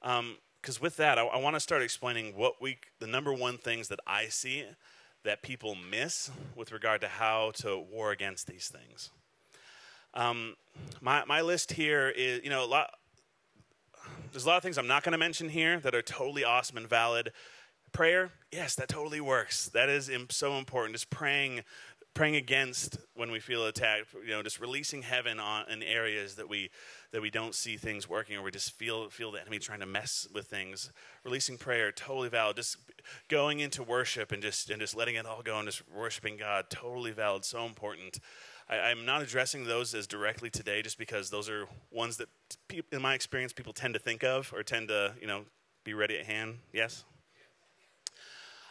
[0.00, 3.58] Because um, with that, I, I want to start explaining what we, the number one
[3.58, 4.64] things that I see
[5.24, 9.10] that people miss with regard to how to war against these things.
[10.14, 10.56] Um,
[11.00, 12.90] my, my list here is, you know, a lot,
[14.30, 16.76] there's a lot of things I'm not going to mention here that are totally awesome
[16.76, 17.32] and valid.
[17.92, 19.68] Prayer, yes, that totally works.
[19.68, 20.94] That is so important.
[20.94, 21.62] Just praying,
[22.14, 24.14] praying against when we feel attacked.
[24.24, 26.70] You know, just releasing heaven on in areas that we
[27.12, 29.86] that we don't see things working, or we just feel feel the enemy trying to
[29.86, 30.92] mess with things.
[31.24, 32.56] Releasing prayer, totally valid.
[32.56, 32.76] Just
[33.28, 36.66] going into worship and just and just letting it all go and just worshiping God,
[36.70, 37.44] totally valid.
[37.44, 38.18] So important.
[38.68, 42.28] I, am not addressing those as directly today, just because those are ones that,
[42.90, 45.42] in my experience, people tend to think of or tend to, you know,
[45.84, 46.58] be ready at hand.
[46.72, 47.04] Yes.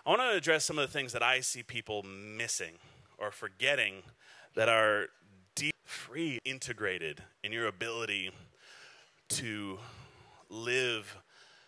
[0.06, 2.80] I want to address some of the things that I see people missing
[3.22, 4.04] or forgetting
[4.56, 5.08] that are
[5.56, 8.32] deep, free, integrated in your ability
[9.30, 9.80] to
[10.50, 11.18] live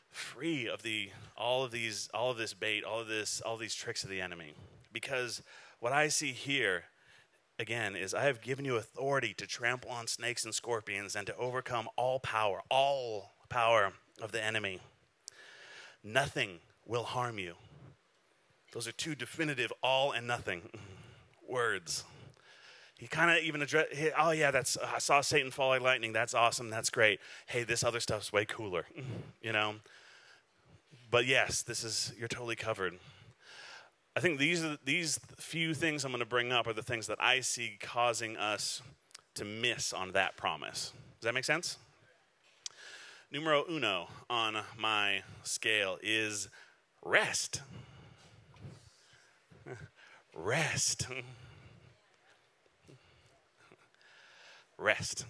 [0.09, 3.73] free of the all of these all of this bait all of this all these
[3.73, 4.53] tricks of the enemy
[4.91, 5.41] because
[5.79, 6.83] what i see here
[7.59, 11.35] again is I have given you authority to trample on snakes and scorpions and to
[11.37, 14.79] overcome all power, all power of the enemy.
[16.03, 17.55] Nothing will harm you.
[18.73, 20.63] Those are two definitive all and nothing
[21.47, 22.03] words.
[22.97, 26.13] He kind of even addressed, oh yeah, that's I saw Satan fall like lightning.
[26.13, 26.69] That's awesome.
[26.69, 27.19] That's great.
[27.47, 28.85] Hey, this other stuff's way cooler,
[29.41, 29.75] you know.
[31.11, 32.93] But yes, this is you're totally covered.
[34.15, 37.07] I think these, are, these few things I'm going to bring up are the things
[37.07, 38.81] that I see causing us
[39.35, 40.93] to miss on that promise.
[41.19, 41.77] Does that make sense?
[43.31, 46.47] Numero uno on my scale is
[47.03, 47.61] rest.
[50.33, 51.07] Rest.
[54.77, 55.25] Rest.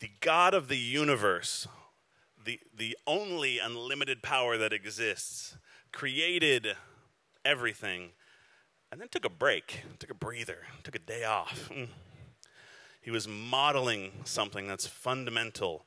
[0.00, 1.66] the God of the universe,
[2.44, 5.56] the, the only unlimited power that exists,
[5.92, 6.76] created
[7.44, 8.10] everything,
[8.90, 11.70] and then took a break, took a breather, took a day off.
[13.06, 15.86] He was modeling something that's fundamental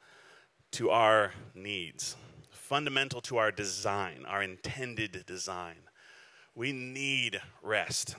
[0.72, 2.16] to our needs,
[2.50, 5.89] fundamental to our design, our intended design.
[6.56, 8.16] We need rest.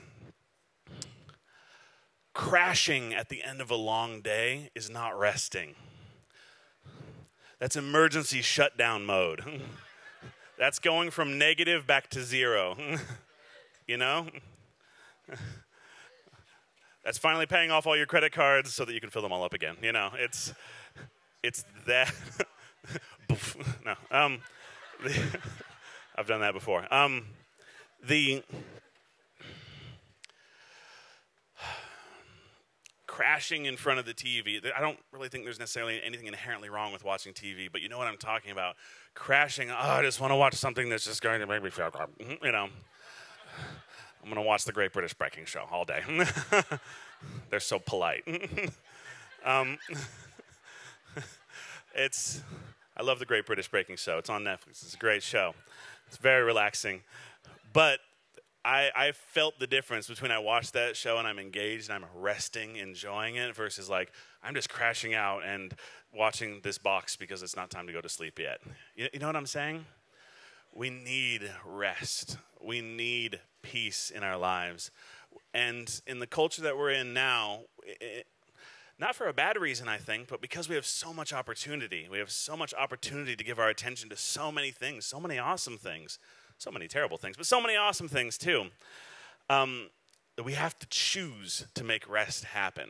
[2.33, 5.75] Crashing at the end of a long day is not resting.
[7.59, 9.61] That's emergency shutdown mode.
[10.57, 12.75] That's going from negative back to zero.
[13.87, 14.27] you know?
[17.03, 19.43] That's finally paying off all your credit cards so that you can fill them all
[19.43, 19.75] up again.
[19.81, 20.53] You know, it's
[21.43, 22.13] it's that.
[23.85, 24.39] no, um,
[26.15, 26.91] I've done that before.
[26.93, 27.25] Um,
[28.07, 28.43] the
[33.07, 34.59] crashing in front of the TV.
[34.75, 37.97] I don't really think there's necessarily anything inherently wrong with watching TV, but you know
[37.97, 38.75] what I'm talking about.
[39.13, 41.91] Crashing, oh, I just want to watch something that's just going to make me feel,
[42.19, 42.69] you know.
[44.23, 46.01] I'm going to watch the Great British Baking Show all day.
[47.49, 48.23] They're so polite.
[49.45, 49.77] um,
[51.95, 52.41] it's,
[52.95, 54.19] I love the Great British Baking Show.
[54.19, 54.83] It's on Netflix.
[54.83, 55.53] It's a great show.
[56.07, 57.01] It's very relaxing.
[57.73, 57.99] But
[58.63, 62.09] I, I felt the difference between I watch that show and I'm engaged and I'm
[62.15, 64.11] resting, enjoying it, versus like
[64.43, 65.73] I'm just crashing out and
[66.13, 68.59] watching this box because it's not time to go to sleep yet.
[68.95, 69.85] You, you know what I'm saying?
[70.73, 72.37] We need rest.
[72.63, 74.91] We need peace in our lives.
[75.53, 78.27] And in the culture that we're in now, it,
[78.99, 82.07] not for a bad reason, I think, but because we have so much opportunity.
[82.09, 85.39] We have so much opportunity to give our attention to so many things, so many
[85.39, 86.19] awesome things
[86.61, 88.65] so many terrible things, but so many awesome things too.
[89.49, 89.89] Um,
[90.43, 92.89] we have to choose to make rest happen.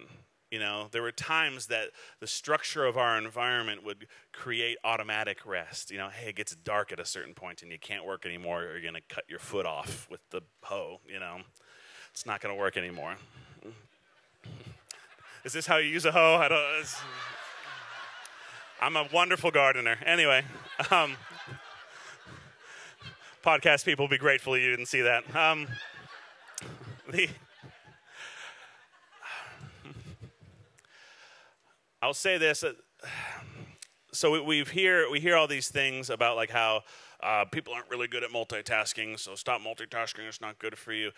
[0.51, 5.89] You know, there were times that the structure of our environment would create automatic rest.
[5.89, 8.63] You know, hey, it gets dark at a certain point and you can't work anymore,
[8.63, 10.99] or you're going to cut your foot off with the hoe.
[11.07, 11.37] You know,
[12.11, 13.15] it's not going to work anymore.
[15.45, 16.35] Is this how you use a hoe?
[16.35, 16.85] I don't.
[18.81, 19.97] I'm a wonderful gardener.
[20.05, 20.43] Anyway.
[20.89, 21.15] Um,
[23.43, 25.35] podcast people be grateful you didn't see that.
[25.35, 25.67] Um,
[27.09, 27.29] the,
[32.01, 32.63] I'll say this.
[32.63, 32.73] Uh,
[34.11, 36.81] so we, we hear we hear all these things about like how
[37.21, 39.19] uh, people aren't really good at multitasking.
[39.19, 40.27] So stop multitasking.
[40.27, 41.11] It's not good for you.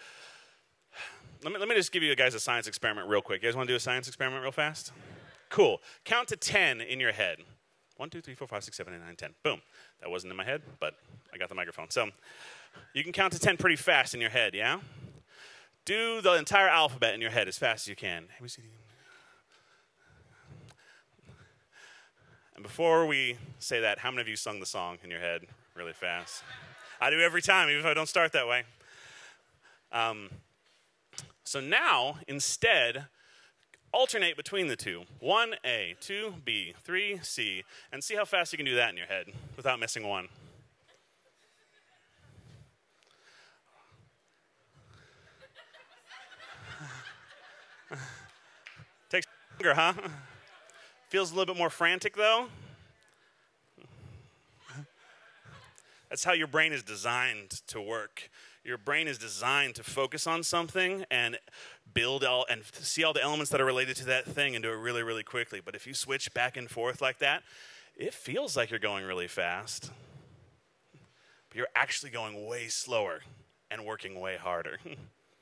[1.43, 3.41] Let me let me just give you guys a science experiment real quick.
[3.41, 4.91] You guys want to do a science experiment real fast?
[5.49, 5.81] Cool.
[6.03, 7.37] Count to ten in your head.
[8.03, 9.33] One, two, three, four, five, six, seven, eight, nine, ten.
[9.43, 9.61] Boom.
[10.01, 10.95] That wasn't in my head, but
[11.33, 11.89] I got the microphone.
[11.89, 12.09] So
[12.93, 14.81] you can count to 10 pretty fast in your head, yeah?
[15.85, 18.25] Do the entire alphabet in your head as fast as you can.
[22.55, 25.43] And before we say that, how many of you sung the song in your head
[25.73, 26.43] really fast?
[26.99, 28.63] I do every time, even if I don't start that way.
[29.93, 30.29] Um,
[31.45, 33.05] so now, instead,
[33.93, 38.89] alternate between the two 1A, 2B, 3C, and see how fast you can do that
[38.89, 40.27] in your head without missing one.
[49.09, 49.27] Takes
[49.59, 49.93] longer, huh?
[51.09, 52.47] Feels a little bit more frantic though.
[56.09, 58.29] That's how your brain is designed to work.
[58.63, 61.37] Your brain is designed to focus on something and
[61.93, 64.71] build all and see all the elements that are related to that thing and do
[64.71, 65.61] it really, really quickly.
[65.63, 67.43] But if you switch back and forth like that,
[67.97, 69.91] it feels like you're going really fast.
[71.49, 73.19] But you're actually going way slower
[73.69, 74.77] and working way harder.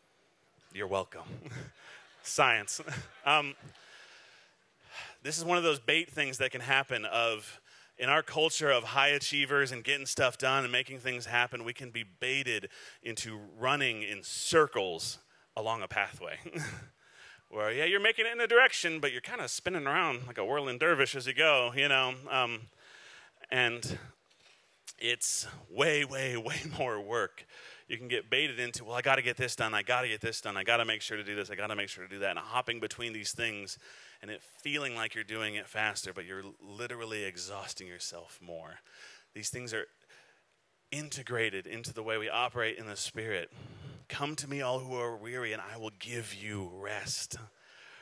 [0.74, 1.24] you're welcome.
[2.24, 2.82] Science.
[3.24, 3.54] Um,
[5.22, 7.62] this is one of those bait things that can happen of
[8.02, 11.72] in our culture of high achievers and getting stuff done and making things happen, we
[11.72, 12.68] can be baited
[13.04, 15.20] into running in circles
[15.56, 16.40] along a pathway.
[17.50, 20.40] Where, yeah, you're making it in a direction, but you're kind of spinning around like
[20.40, 22.16] a whirling dervish as you go, you know.
[22.28, 22.62] Um,
[23.52, 24.00] and
[24.98, 27.46] it's way, way, way more work.
[27.88, 30.08] You can get baited into, well, I got to get this done, I got to
[30.08, 31.90] get this done, I got to make sure to do this, I got to make
[31.90, 33.78] sure to do that, and hopping between these things
[34.22, 38.80] and it feeling like you're doing it faster, but you're literally exhausting yourself more.
[39.34, 39.86] These things are
[40.92, 43.52] integrated into the way we operate in the Spirit.
[44.10, 47.38] Come to me, all who are weary, and I will give you rest.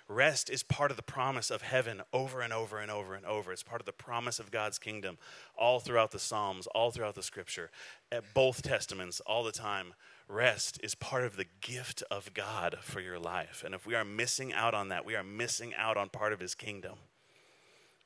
[0.08, 3.52] Rest is part of the promise of heaven over and over and over and over.
[3.52, 5.20] It's part of the promise of God's kingdom
[5.56, 7.70] all throughout the Psalms, all throughout the scripture,
[8.12, 9.94] at both testaments, all the time
[10.30, 13.64] rest is part of the gift of God for your life.
[13.66, 16.40] And if we are missing out on that, we are missing out on part of
[16.40, 16.94] his kingdom.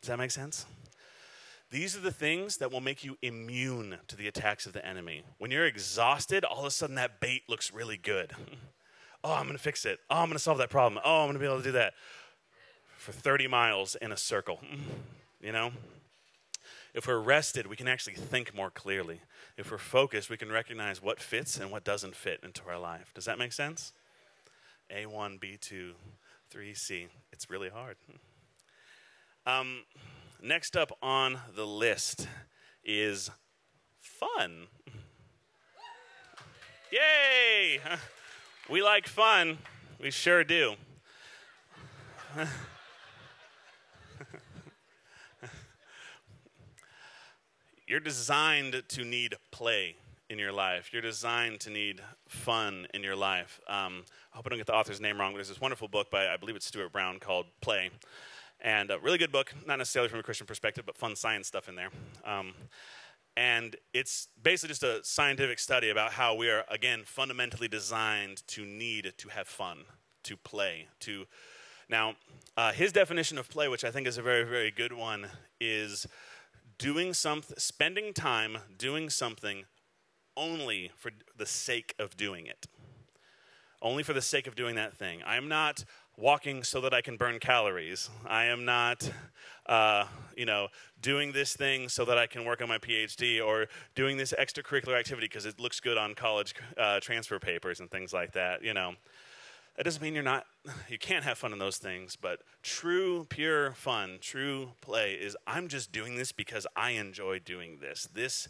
[0.01, 0.65] Does that make sense?
[1.69, 5.23] These are the things that will make you immune to the attacks of the enemy.
[5.37, 8.31] When you're exhausted, all of a sudden that bait looks really good.
[9.23, 9.99] oh, I'm going to fix it.
[10.09, 11.01] Oh, I'm going to solve that problem.
[11.03, 11.93] Oh, I'm going to be able to do that
[12.97, 14.59] for 30 miles in a circle.
[15.41, 15.73] You know?
[16.93, 19.21] If we're rested, we can actually think more clearly.
[19.57, 23.11] If we're focused, we can recognize what fits and what doesn't fit into our life.
[23.15, 23.93] Does that make sense?
[24.95, 25.93] A1, B2,
[26.53, 27.07] 3C.
[27.31, 27.95] It's really hard.
[29.45, 29.83] Um,
[30.41, 32.27] next up on the list
[32.83, 33.31] is
[33.99, 34.67] fun.
[36.91, 37.79] Yay!
[38.69, 39.57] We like fun.
[39.99, 40.75] We sure do.
[47.85, 49.97] You're designed to need play
[50.29, 50.91] in your life.
[50.93, 53.59] You're designed to need fun in your life.
[53.67, 56.09] Um, I hope I don't get the author's name wrong, but there's this wonderful book
[56.09, 57.89] by, I believe it's Stuart Brown, called Play.
[58.61, 61.67] And a really good book, not necessarily from a Christian perspective, but fun science stuff
[61.67, 61.89] in there.
[62.25, 62.53] Um,
[63.35, 68.65] and it's basically just a scientific study about how we are, again, fundamentally designed to
[68.65, 69.79] need to have fun,
[70.23, 71.25] to play, to.
[71.89, 72.15] Now,
[72.55, 75.27] uh, his definition of play, which I think is a very, very good one,
[75.59, 76.07] is
[76.83, 79.63] doing something, spending time doing something
[80.35, 82.67] only for the sake of doing it.
[83.81, 85.23] Only for the sake of doing that thing.
[85.25, 85.85] I am not
[86.17, 88.09] walking so that I can burn calories.
[88.25, 89.09] I am not,
[89.65, 90.67] uh, you know,
[90.99, 94.99] doing this thing so that I can work on my PhD or doing this extracurricular
[94.99, 98.61] activity because it looks good on college uh, transfer papers and things like that.
[98.61, 98.95] You know,
[99.75, 100.45] that doesn't mean you're not,
[100.89, 102.15] you can't have fun in those things.
[102.15, 107.79] But true, pure fun, true play is I'm just doing this because I enjoy doing
[107.79, 108.07] this.
[108.13, 108.47] This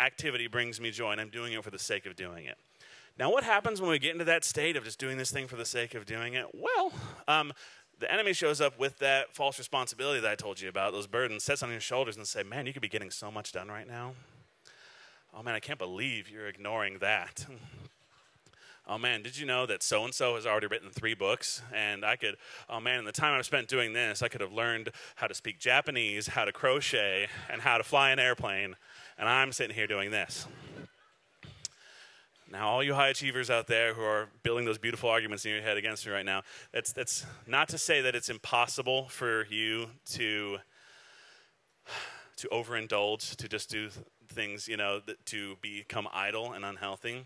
[0.00, 2.56] activity brings me joy, and I'm doing it for the sake of doing it.
[3.16, 5.54] Now, what happens when we get into that state of just doing this thing for
[5.56, 6.46] the sake of doing it?
[6.52, 6.92] Well,
[7.28, 7.52] um,
[8.00, 11.44] the enemy shows up with that false responsibility that I told you about, those burdens,
[11.44, 13.86] sets on your shoulders and say, Man, you could be getting so much done right
[13.86, 14.14] now.
[15.32, 17.46] Oh man, I can't believe you're ignoring that.
[18.86, 21.62] Oh man, did you know that so and so has already written three books?
[21.74, 22.36] And I could,
[22.68, 25.34] oh man, in the time I've spent doing this, I could have learned how to
[25.34, 28.76] speak Japanese, how to crochet, and how to fly an airplane.
[29.16, 30.46] And I'm sitting here doing this.
[32.52, 35.62] Now, all you high achievers out there who are building those beautiful arguments in your
[35.62, 39.86] head against me right now, that's, that's not to say that it's impossible for you
[40.12, 40.58] to,
[42.36, 43.88] to overindulge, to just do
[44.28, 47.24] things, you know, to become idle and unhealthy.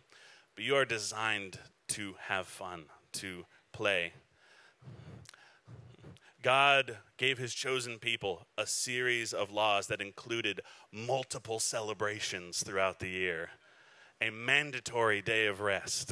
[0.58, 4.14] But you are designed to have fun, to play.
[6.42, 13.08] God gave his chosen people a series of laws that included multiple celebrations throughout the
[13.08, 13.50] year
[14.20, 16.08] a mandatory day of rest.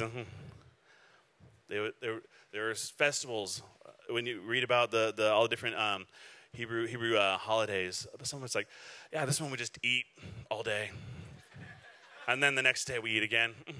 [1.67, 2.21] there, there,
[2.53, 3.63] there's festivals.
[3.85, 6.05] Uh, when you read about the, the all the different um,
[6.53, 8.69] Hebrew Hebrew uh, holidays, someone's like,
[9.11, 10.05] "Yeah, this one we just eat
[10.49, 10.91] all day,
[12.27, 13.53] and then the next day we eat again,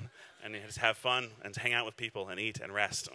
[0.55, 3.09] and just have fun and hang out with people and eat and rest."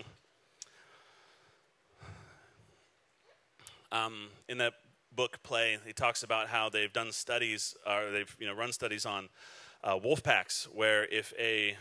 [3.91, 4.75] Um, in that
[5.15, 9.05] book play, he talks about how they've done studies, or they've you know run studies
[9.05, 9.29] on
[9.85, 11.77] uh, wolf packs, where if a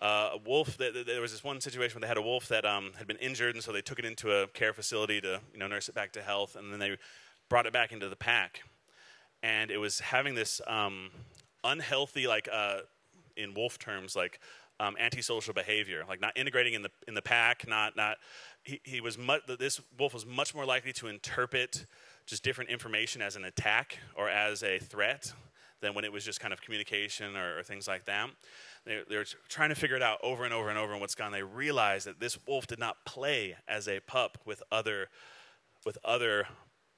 [0.00, 2.90] uh, a wolf, there was this one situation where they had a wolf that um,
[2.98, 5.68] had been injured, and so they took it into a care facility to you know
[5.68, 6.96] nurse it back to health, and then they
[7.48, 8.62] brought it back into the pack,
[9.44, 11.10] and it was having this um,
[11.62, 12.78] unhealthy, like uh,
[13.36, 14.40] in wolf terms, like
[14.80, 18.16] um, antisocial behavior, like not integrating in the in the pack, not not.
[18.64, 21.84] He, he was much, this wolf was much more likely to interpret
[22.26, 25.32] just different information as an attack or as a threat
[25.80, 28.30] than when it was just kind of communication or, or things like that.
[28.84, 31.14] They, they were trying to figure it out over and over and over and what's
[31.14, 31.32] gone.
[31.32, 35.08] They realized that this wolf did not play as a pup with other,
[35.84, 36.46] with other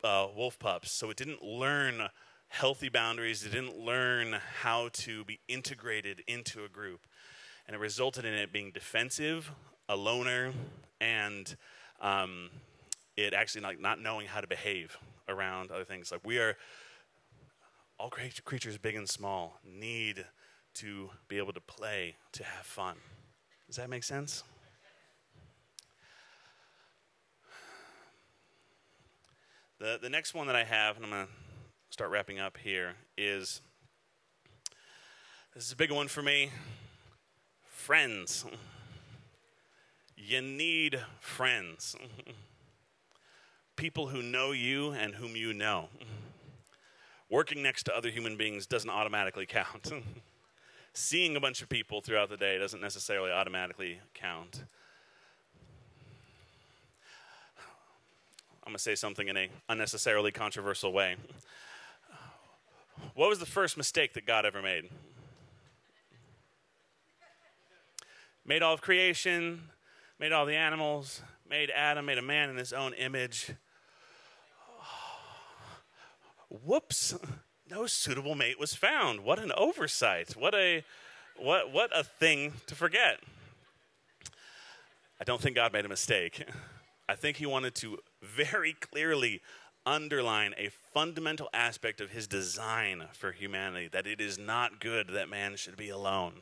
[0.03, 0.93] uh, wolf pups.
[0.93, 2.09] So it didn't learn
[2.55, 3.43] healthy boundaries.
[3.43, 7.01] They didn't learn how to be integrated into a group.
[7.67, 9.51] And it resulted in it being defensive,
[9.89, 10.53] a loner,
[11.01, 11.57] and
[12.01, 12.51] um,
[13.17, 14.97] it actually like not knowing how to behave
[15.29, 16.13] around other things.
[16.13, 16.57] Like we are
[17.99, 20.25] all creatures, big and small, need
[20.75, 22.97] to be able to play, to have fun.
[23.67, 24.45] Does that make sense?
[29.81, 31.33] The, the next one that I have, and I'm going to
[31.95, 33.61] start wrapping up here, is
[35.55, 36.51] this is a big one for me
[37.70, 38.45] friends.
[40.16, 41.95] You need friends.
[43.76, 45.86] People who know you and whom you know
[47.30, 49.92] working next to other human beings doesn't automatically count.
[50.95, 54.64] Seeing a bunch of people throughout the day doesn't necessarily automatically count.
[58.64, 61.14] I'm going to say something in a unnecessarily controversial way.
[63.14, 64.90] What was the first mistake that God ever made?
[68.45, 69.70] Made all of creation,
[70.18, 73.53] made all the animals, made Adam, made a man in his own image
[76.49, 77.14] whoops,
[77.70, 79.20] no suitable mate was found.
[79.20, 80.36] What an oversight.
[80.36, 80.84] What a
[81.36, 83.20] what what a thing to forget.
[85.20, 86.45] I don't think God made a mistake.
[87.09, 89.40] I think he wanted to very clearly
[89.87, 95.28] underline a fundamental aspect of his design for humanity that it is not good that
[95.28, 96.41] man should be alone.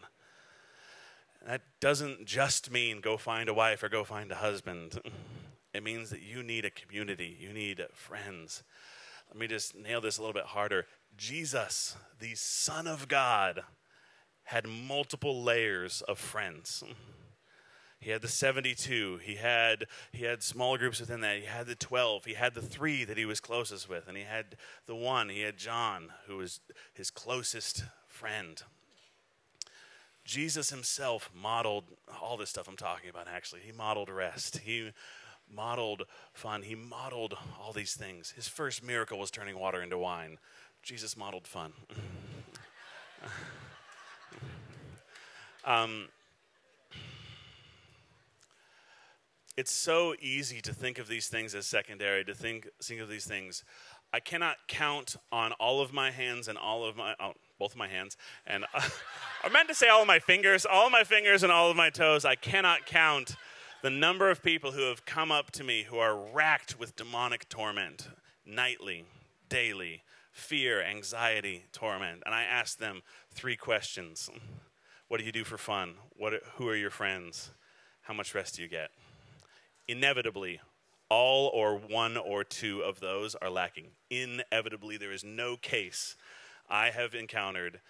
[1.47, 5.01] That doesn't just mean go find a wife or go find a husband.
[5.75, 8.63] It means that you need a community, you need friends.
[9.31, 10.85] Let me just nail this a little bit harder.
[11.17, 13.63] Jesus, the Son of God,
[14.45, 16.85] had multiple layers of friends.
[18.03, 19.21] He had the 72.
[19.23, 21.39] He had he had smaller groups within that.
[21.39, 22.25] He had the 12.
[22.25, 25.29] He had the 3 that he was closest with and he had the 1.
[25.29, 26.59] He had John who was
[26.93, 28.61] his closest friend.
[30.25, 31.85] Jesus himself modeled
[32.21, 33.61] all this stuff I'm talking about actually.
[33.61, 34.59] He modeled rest.
[34.59, 34.91] He
[35.49, 36.63] modeled fun.
[36.63, 38.33] He modeled all these things.
[38.33, 40.39] His first miracle was turning water into wine.
[40.83, 41.73] Jesus modeled fun.
[45.65, 46.09] um,
[49.57, 53.27] it's so easy to think of these things as secondary, to think, think of these
[53.27, 53.65] things.
[54.13, 57.79] I cannot count on all of my hands and all of my, oh, both of
[57.79, 58.81] my hands, and uh,
[59.45, 61.77] I meant to say all of my fingers, all of my fingers and all of
[61.77, 62.25] my toes.
[62.25, 63.37] I cannot count
[63.83, 67.49] the number of people who have come up to me who are racked with demonic
[67.49, 68.09] torment
[68.47, 69.05] nightly,
[69.49, 72.23] daily, fear, anxiety, torment.
[72.25, 74.31] And I ask them three questions
[75.09, 75.95] What do you do for fun?
[76.17, 77.51] What, who are your friends?
[78.03, 78.91] How much rest do you get?
[79.89, 80.61] Inevitably,
[81.09, 83.89] all or one or two of those are lacking.
[84.11, 86.17] Inevitably, there is no case
[86.71, 87.81] I have encountered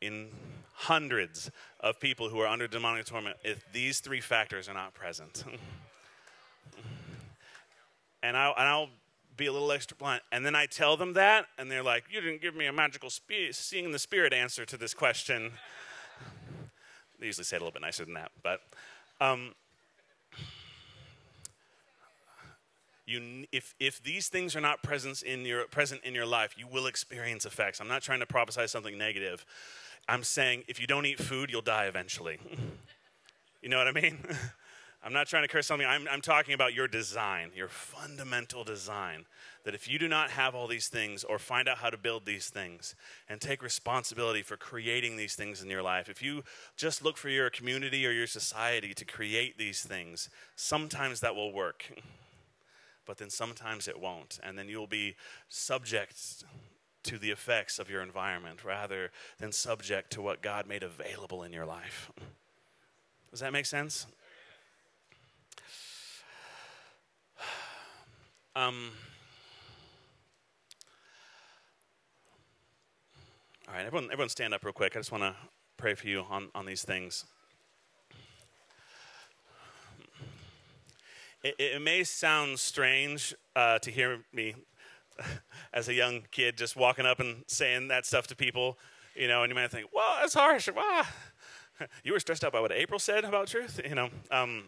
[0.00, 0.30] in
[0.74, 5.44] hundreds of people who are under demonic torment if these three factors are not present.
[8.22, 8.88] and, I'll, and I'll
[9.36, 10.22] be a little extra blunt.
[10.32, 13.10] And then I tell them that, and they're like, You didn't give me a magical
[13.10, 15.52] spe- seeing the spirit answer to this question.
[17.20, 18.32] they usually say it a little bit nicer than that.
[18.42, 18.60] But
[19.20, 19.54] um,
[23.06, 26.66] you, if, if these things are not present in, your, present in your life, you
[26.66, 27.80] will experience effects.
[27.80, 29.44] I'm not trying to prophesy something negative.
[30.08, 32.38] I'm saying if you don't eat food, you'll die eventually.
[33.62, 34.18] you know what I mean?
[35.04, 35.86] I'm not trying to curse something.
[35.86, 39.24] I'm, I'm talking about your design, your fundamental design.
[39.64, 42.24] That if you do not have all these things or find out how to build
[42.24, 42.94] these things
[43.28, 46.44] and take responsibility for creating these things in your life, if you
[46.76, 51.52] just look for your community or your society to create these things, sometimes that will
[51.52, 51.92] work.
[53.06, 54.38] But then sometimes it won't.
[54.42, 55.16] And then you'll be
[55.48, 56.44] subject
[57.04, 61.52] to the effects of your environment rather than subject to what God made available in
[61.52, 62.10] your life.
[63.30, 64.06] Does that make sense?
[68.54, 68.90] Um,
[73.66, 74.94] all right, everyone, everyone stand up real quick.
[74.94, 75.34] I just want to
[75.78, 77.24] pray for you on, on these things.
[81.42, 84.54] It, it may sound strange uh, to hear me
[85.72, 88.78] as a young kid just walking up and saying that stuff to people,
[89.16, 90.68] you know, and you might think, well, that's harsh.
[90.74, 91.04] Wow.
[92.04, 94.08] You were stressed out by what April said about truth, you know.
[94.30, 94.64] Um,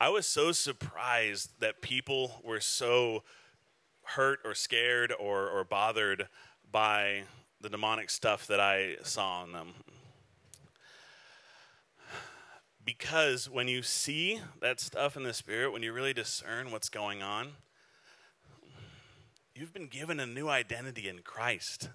[0.00, 3.22] I was so surprised that people were so
[4.02, 6.26] hurt or scared or, or bothered
[6.72, 7.24] by
[7.60, 9.74] the demonic stuff that I saw in them
[12.84, 17.22] because when you see that stuff in the spirit, when you really discern what's going
[17.22, 17.52] on,
[19.54, 21.88] you've been given a new identity in Christ.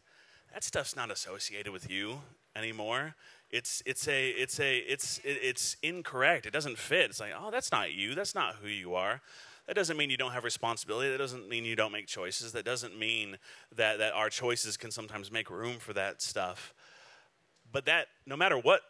[0.54, 2.22] That stuff's not associated with you
[2.56, 3.16] anymore.
[3.52, 6.46] It's it's a it's a it's it's incorrect.
[6.46, 7.10] It doesn't fit.
[7.10, 8.16] It's like, "Oh, that's not you.
[8.16, 9.22] That's not who you are."
[9.68, 11.12] That doesn't mean you don't have responsibility.
[11.12, 12.54] That doesn't mean you don't make choices.
[12.54, 13.38] That doesn't mean
[13.76, 16.74] that that our choices can sometimes make room for that stuff.
[17.72, 18.82] But that no matter what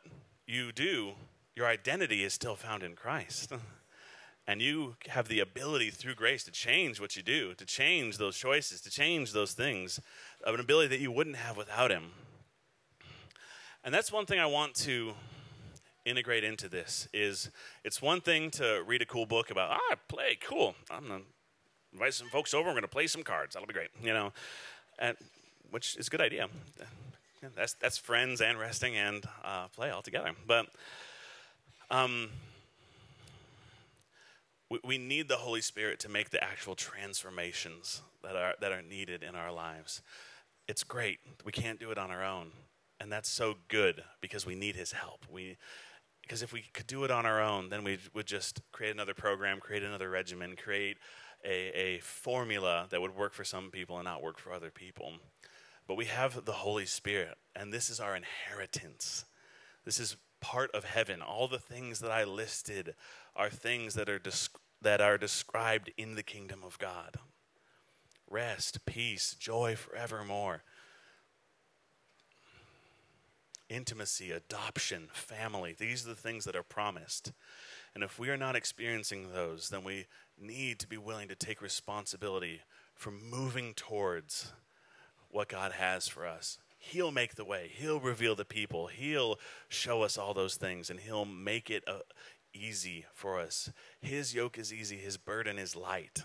[0.47, 1.13] you do,
[1.59, 3.51] your identity is still found in Christ.
[4.47, 8.37] and you have the ability through grace to change what you do, to change those
[8.37, 9.99] choices, to change those things,
[10.45, 12.11] of an ability that you wouldn't have without Him.
[13.83, 15.13] And that's one thing I want to
[16.05, 17.51] integrate into this is
[17.83, 20.75] it's one thing to read a cool book about ah play cool.
[20.89, 21.23] I'm gonna
[21.91, 23.53] invite some folks over i'm gonna play some cards.
[23.53, 24.31] That'll be great you know?
[24.97, 25.17] And
[25.71, 26.47] which is a good idea.
[27.55, 30.31] That's that's friends and resting and uh, play all together.
[30.47, 30.67] But
[31.91, 32.29] um,
[34.69, 38.81] we, we need the Holy Spirit to make the actual transformations that are, that are
[38.81, 40.01] needed in our lives.
[40.67, 41.19] It's great.
[41.43, 42.51] We can't do it on our own.
[42.99, 45.25] And that's so good because we need His help.
[45.31, 45.57] We,
[46.21, 49.13] because if we could do it on our own, then we would just create another
[49.13, 50.97] program, create another regimen, create
[51.43, 55.13] a, a formula that would work for some people and not work for other people.
[55.87, 59.25] But we have the Holy Spirit, and this is our inheritance.
[59.85, 61.21] This is part of heaven.
[61.21, 62.95] All the things that I listed
[63.35, 67.17] are things that are, desc- that are described in the kingdom of God
[68.31, 70.63] rest, peace, joy forevermore,
[73.69, 75.75] intimacy, adoption, family.
[75.77, 77.31] These are the things that are promised.
[77.93, 80.05] And if we are not experiencing those, then we
[80.39, 82.61] need to be willing to take responsibility
[82.93, 84.53] for moving towards
[85.29, 86.57] what God has for us.
[86.79, 87.69] He'll make the way.
[87.73, 88.87] He'll reveal the people.
[88.87, 91.99] He'll show us all those things, and He'll make it uh,
[92.53, 93.71] easy for us.
[94.01, 96.23] His yoke is easy, His burden is light.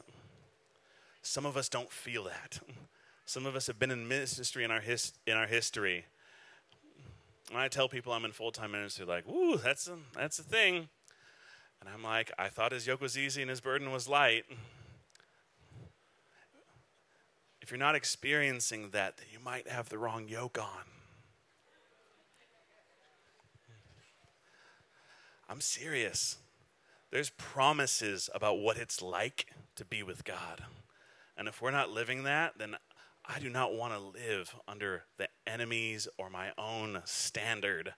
[1.23, 2.61] Some of us don't feel that.
[3.27, 6.05] Some of us have been in ministry in our, his, in our history.
[7.51, 10.43] When I tell people I'm in full time ministry, like, "Ooh, that's a, that's a
[10.43, 10.89] thing,"
[11.81, 14.45] and I'm like, "I thought his yoke was easy and his burden was light."
[17.65, 20.85] If you're not experiencing that, then you might have the wrong yoke on.
[25.49, 26.37] I'm serious.
[27.11, 29.47] There's promises about what it's like
[29.77, 30.62] to be with God.
[31.39, 32.77] And if we're not living that, then
[33.25, 37.95] I do not want to live under the enemy's or my own standard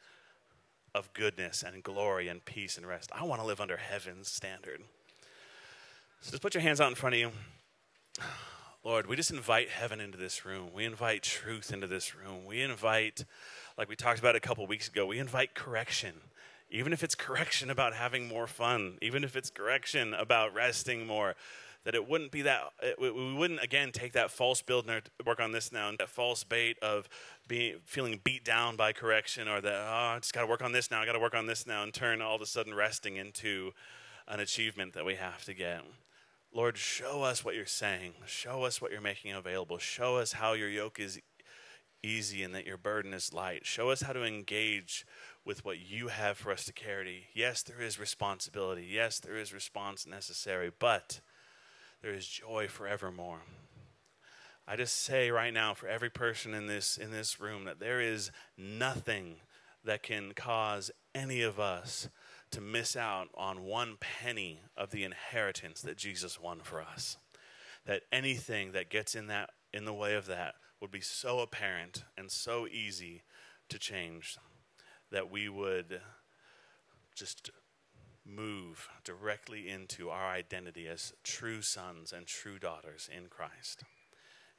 [0.94, 3.10] of goodness and glory and peace and rest.
[3.12, 4.82] I want to live under heaven's standard.
[6.20, 7.32] So just put your hands out in front of you.
[8.86, 10.68] Lord, we just invite heaven into this room.
[10.72, 12.44] We invite truth into this room.
[12.46, 13.24] We invite,
[13.76, 16.14] like we talked about a couple weeks ago, we invite correction.
[16.70, 21.34] Even if it's correction about having more fun, even if it's correction about resting more,
[21.82, 25.40] that it wouldn't be that, it, we wouldn't again take that false build and work
[25.40, 27.08] on this now, that false bait of
[27.48, 30.70] being feeling beat down by correction or that, oh, I just got to work on
[30.70, 32.72] this now, I got to work on this now, and turn all of a sudden
[32.72, 33.72] resting into
[34.28, 35.82] an achievement that we have to get.
[36.56, 38.14] Lord, show us what you're saying.
[38.24, 39.76] Show us what you're making available.
[39.76, 41.20] Show us how your yoke is
[42.02, 43.66] easy and that your burden is light.
[43.66, 45.04] Show us how to engage
[45.44, 47.26] with what you have for us to carry.
[47.34, 48.88] Yes, there is responsibility.
[48.90, 51.20] Yes, there is response necessary, but
[52.00, 53.42] there is joy forevermore.
[54.66, 58.00] I just say right now for every person in this in this room that there
[58.00, 59.36] is nothing
[59.84, 62.08] that can cause any of us
[62.50, 67.16] to miss out on one penny of the inheritance that Jesus won for us.
[67.86, 72.04] That anything that gets in that in the way of that would be so apparent
[72.16, 73.22] and so easy
[73.68, 74.36] to change
[75.10, 76.00] that we would
[77.14, 77.50] just
[78.24, 83.84] move directly into our identity as true sons and true daughters in Christ.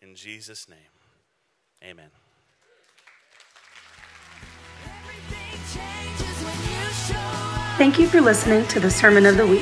[0.01, 0.77] In Jesus' name,
[1.83, 2.09] amen.
[7.77, 9.61] Thank you for listening to the Sermon of the Week.